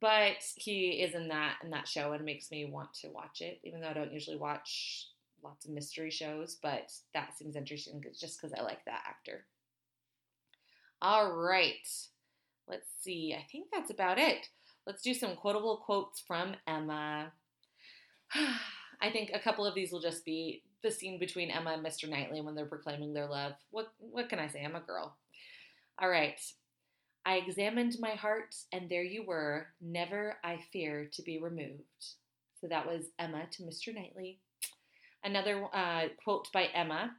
But 0.00 0.36
he 0.56 1.02
is 1.02 1.14
in 1.14 1.28
that 1.28 1.56
in 1.62 1.70
that 1.70 1.88
show 1.88 2.12
and 2.12 2.20
it 2.20 2.24
makes 2.24 2.50
me 2.50 2.64
want 2.64 2.92
to 3.02 3.08
watch 3.08 3.40
it, 3.40 3.60
even 3.64 3.80
though 3.80 3.88
I 3.88 3.92
don't 3.92 4.12
usually 4.12 4.36
watch 4.36 5.08
lots 5.42 5.66
of 5.66 5.72
mystery 5.72 6.10
shows. 6.10 6.56
But 6.62 6.92
that 7.14 7.36
seems 7.36 7.56
interesting 7.56 8.02
just 8.18 8.40
because 8.40 8.54
I 8.58 8.62
like 8.62 8.84
that 8.84 9.04
actor. 9.06 9.44
All 11.02 11.32
right, 11.32 11.86
let's 12.68 12.88
see. 13.00 13.34
I 13.38 13.46
think 13.50 13.68
that's 13.72 13.90
about 13.90 14.18
it. 14.18 14.48
Let's 14.86 15.02
do 15.02 15.14
some 15.14 15.36
quotable 15.36 15.78
quotes 15.78 16.20
from 16.20 16.54
Emma. 16.66 17.32
I 19.00 19.10
think 19.10 19.30
a 19.34 19.40
couple 19.40 19.66
of 19.66 19.74
these 19.74 19.92
will 19.92 20.00
just 20.00 20.24
be 20.24 20.62
the 20.82 20.90
scene 20.90 21.18
between 21.18 21.50
Emma 21.50 21.72
and 21.72 21.84
Mr. 21.84 22.08
Knightley 22.08 22.40
when 22.40 22.54
they're 22.54 22.66
proclaiming 22.66 23.12
their 23.12 23.26
love. 23.26 23.52
What 23.70 23.92
what 23.98 24.28
can 24.28 24.38
I 24.38 24.48
say? 24.48 24.64
I'm 24.64 24.76
a 24.76 24.80
girl. 24.80 25.16
All 25.98 26.08
right. 26.08 26.40
I 27.24 27.36
examined 27.36 27.96
my 27.98 28.10
heart, 28.10 28.54
and 28.72 28.88
there 28.88 29.02
you 29.02 29.24
were, 29.24 29.66
never 29.80 30.36
I 30.44 30.60
fear 30.72 31.08
to 31.12 31.22
be 31.22 31.40
removed. 31.40 31.82
So 32.60 32.68
that 32.68 32.86
was 32.86 33.06
Emma 33.18 33.46
to 33.50 33.62
Mr. 33.64 33.92
Knightley. 33.92 34.38
Another 35.24 35.66
uh, 35.74 36.04
quote 36.22 36.46
by 36.52 36.66
Emma 36.66 37.16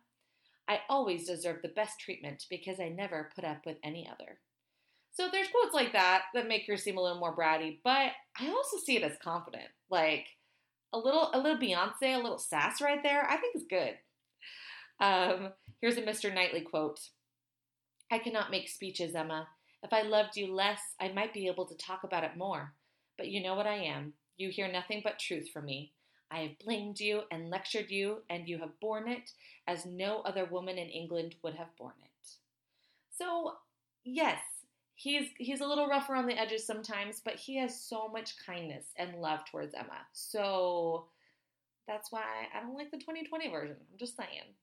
I 0.69 0.79
always 0.89 1.27
deserve 1.27 1.61
the 1.61 1.69
best 1.69 1.99
treatment 1.99 2.45
because 2.49 2.79
I 2.79 2.89
never 2.89 3.29
put 3.35 3.45
up 3.45 3.65
with 3.65 3.77
any 3.83 4.07
other. 4.09 4.39
So 5.17 5.29
there's 5.31 5.47
quotes 5.47 5.73
like 5.73 5.93
that 5.93 6.25
that 6.35 6.47
make 6.47 6.67
her 6.67 6.77
seem 6.77 6.97
a 6.97 7.01
little 7.01 7.17
more 7.17 7.35
bratty, 7.35 7.79
but 7.83 8.11
I 8.39 8.49
also 8.49 8.77
see 8.77 8.97
it 8.97 9.03
as 9.03 9.17
confident. 9.23 9.65
Like 9.89 10.27
a 10.93 10.99
little 10.99 11.31
a 11.33 11.39
little 11.39 11.57
Beyonce, 11.57 12.13
a 12.13 12.17
little 12.17 12.37
sass 12.37 12.81
right 12.81 13.01
there, 13.01 13.27
I 13.27 13.37
think 13.37 13.55
is 13.55 13.65
good. 13.67 13.95
Um, 14.99 15.53
here's 15.81 15.97
a 15.97 16.03
Mr. 16.03 16.31
Knightley 16.31 16.61
quote. 16.61 16.99
I 18.11 18.19
cannot 18.19 18.51
make 18.51 18.69
speeches, 18.69 19.15
Emma. 19.15 19.47
If 19.81 19.91
I 19.91 20.03
loved 20.03 20.37
you 20.37 20.53
less, 20.53 20.81
I 21.01 21.07
might 21.09 21.33
be 21.33 21.47
able 21.47 21.65
to 21.65 21.77
talk 21.77 22.03
about 22.03 22.23
it 22.23 22.37
more. 22.37 22.73
But 23.17 23.29
you 23.29 23.41
know 23.41 23.55
what 23.55 23.67
I 23.67 23.77
am. 23.77 24.13
You 24.37 24.49
hear 24.51 24.71
nothing 24.71 25.01
but 25.03 25.17
truth 25.17 25.49
from 25.51 25.65
me. 25.65 25.93
I 26.29 26.41
have 26.41 26.59
blamed 26.63 26.99
you 26.99 27.21
and 27.31 27.49
lectured 27.49 27.89
you, 27.89 28.19
and 28.29 28.47
you 28.47 28.59
have 28.59 28.79
borne 28.79 29.07
it 29.07 29.31
as 29.67 29.83
no 29.83 30.21
other 30.21 30.45
woman 30.45 30.77
in 30.77 30.89
England 30.89 31.35
would 31.41 31.55
have 31.55 31.75
borne 31.75 31.93
it. 32.03 32.29
So, 33.17 33.53
yes, 34.03 34.39
he's 34.97 35.29
he's 35.37 35.61
a 35.61 35.67
little 35.67 35.87
rough 35.87 36.09
around 36.09 36.25
the 36.25 36.37
edges 36.37 36.65
sometimes, 36.65 37.21
but 37.23 37.35
he 37.35 37.57
has 37.57 37.79
so 37.79 38.09
much 38.09 38.33
kindness 38.45 38.85
and 38.97 39.21
love 39.21 39.39
towards 39.49 39.73
Emma. 39.75 39.99
So 40.11 41.05
that's 41.87 42.11
why 42.11 42.23
I 42.53 42.59
don't 42.59 42.75
like 42.75 42.91
the 42.91 42.97
2020 42.97 43.49
version. 43.49 43.77
I'm 43.79 43.97
just 43.97 44.17
saying. 44.17 44.53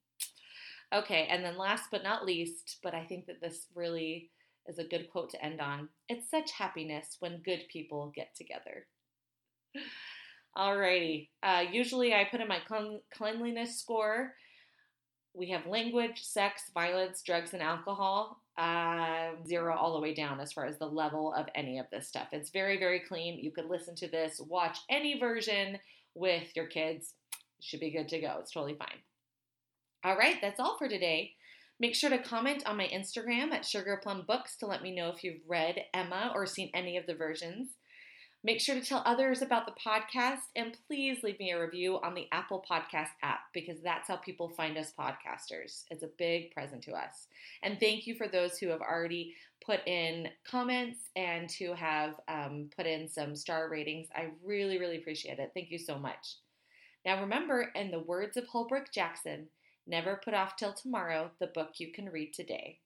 Okay, 0.92 1.26
and 1.30 1.42
then 1.42 1.56
last 1.56 1.84
but 1.90 2.02
not 2.02 2.26
least, 2.26 2.78
but 2.82 2.94
I 2.94 3.04
think 3.04 3.26
that 3.26 3.40
this 3.40 3.66
really 3.74 4.30
is 4.66 4.78
a 4.78 4.84
good 4.84 5.08
quote 5.10 5.30
to 5.30 5.44
end 5.44 5.60
on. 5.60 5.88
It's 6.08 6.30
such 6.30 6.50
happiness 6.52 7.16
when 7.20 7.42
good 7.42 7.62
people 7.72 8.12
get 8.14 8.34
together. 8.36 8.86
Alrighty. 10.56 11.28
Uh, 11.42 11.64
usually 11.70 12.12
I 12.12 12.28
put 12.30 12.40
in 12.40 12.48
my 12.48 12.60
cleanliness 13.12 13.78
score. 13.78 14.34
We 15.34 15.50
have 15.50 15.66
language, 15.66 16.22
sex, 16.22 16.70
violence, 16.72 17.22
drugs, 17.22 17.52
and 17.52 17.62
alcohol. 17.62 18.40
Uh, 18.56 19.32
zero 19.44 19.76
all 19.76 19.94
the 19.94 20.00
way 20.00 20.14
down 20.14 20.38
as 20.38 20.52
far 20.52 20.64
as 20.64 20.78
the 20.78 20.86
level 20.86 21.34
of 21.34 21.46
any 21.56 21.78
of 21.78 21.86
this 21.90 22.06
stuff. 22.06 22.28
It's 22.30 22.50
very, 22.50 22.78
very 22.78 23.00
clean. 23.00 23.40
You 23.42 23.50
could 23.50 23.66
listen 23.68 23.96
to 23.96 24.08
this, 24.08 24.40
watch 24.40 24.78
any 24.88 25.18
version 25.18 25.78
with 26.14 26.54
your 26.54 26.66
kids. 26.66 27.14
should 27.60 27.80
be 27.80 27.90
good 27.90 28.08
to 28.10 28.20
go. 28.20 28.36
It's 28.38 28.52
totally 28.52 28.76
fine. 28.76 29.00
All 30.04 30.16
right, 30.16 30.36
that's 30.40 30.60
all 30.60 30.78
for 30.78 30.88
today. 30.88 31.32
Make 31.80 31.96
sure 31.96 32.10
to 32.10 32.18
comment 32.18 32.62
on 32.66 32.76
my 32.76 32.86
Instagram 32.86 33.50
at 33.50 33.64
Sugar 33.64 33.98
Plum 34.00 34.24
Books 34.28 34.56
to 34.58 34.66
let 34.66 34.82
me 34.82 34.94
know 34.94 35.08
if 35.08 35.24
you've 35.24 35.42
read 35.48 35.82
Emma 35.92 36.30
or 36.32 36.46
seen 36.46 36.70
any 36.74 36.96
of 36.96 37.06
the 37.06 37.14
versions. 37.14 37.70
Make 38.46 38.60
sure 38.60 38.74
to 38.74 38.84
tell 38.84 39.02
others 39.06 39.40
about 39.40 39.64
the 39.64 39.72
podcast 39.72 40.50
and 40.54 40.76
please 40.86 41.22
leave 41.22 41.38
me 41.38 41.52
a 41.52 41.60
review 41.60 41.98
on 42.02 42.14
the 42.14 42.28
Apple 42.30 42.62
Podcast 42.70 43.08
app 43.22 43.40
because 43.54 43.80
that's 43.82 44.06
how 44.06 44.16
people 44.16 44.50
find 44.50 44.76
us 44.76 44.92
podcasters. 44.98 45.84
It's 45.90 46.02
a 46.02 46.10
big 46.18 46.50
present 46.50 46.82
to 46.82 46.92
us. 46.92 47.26
And 47.62 47.80
thank 47.80 48.06
you 48.06 48.14
for 48.14 48.28
those 48.28 48.58
who 48.58 48.68
have 48.68 48.82
already 48.82 49.34
put 49.64 49.80
in 49.88 50.28
comments 50.46 50.98
and 51.16 51.50
who 51.52 51.72
have 51.72 52.16
um, 52.28 52.68
put 52.76 52.84
in 52.84 53.08
some 53.08 53.34
star 53.34 53.70
ratings. 53.70 54.08
I 54.14 54.28
really, 54.44 54.78
really 54.78 54.98
appreciate 54.98 55.38
it. 55.38 55.52
Thank 55.54 55.70
you 55.70 55.78
so 55.78 55.98
much. 55.98 56.36
Now, 57.06 57.22
remember, 57.22 57.70
in 57.74 57.90
the 57.90 58.00
words 58.00 58.36
of 58.36 58.46
Holbrook 58.46 58.92
Jackson, 58.92 59.46
never 59.86 60.20
put 60.22 60.34
off 60.34 60.56
till 60.56 60.74
tomorrow 60.74 61.30
the 61.40 61.46
book 61.46 61.70
you 61.78 61.92
can 61.92 62.10
read 62.10 62.34
today. 62.34 62.80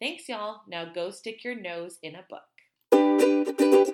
Thanks, 0.00 0.26
y'all. 0.26 0.62
Now 0.66 0.86
go 0.86 1.10
stick 1.10 1.44
your 1.44 1.54
nose 1.54 1.98
in 2.02 2.14
a 2.14 2.24
book. 2.30 3.91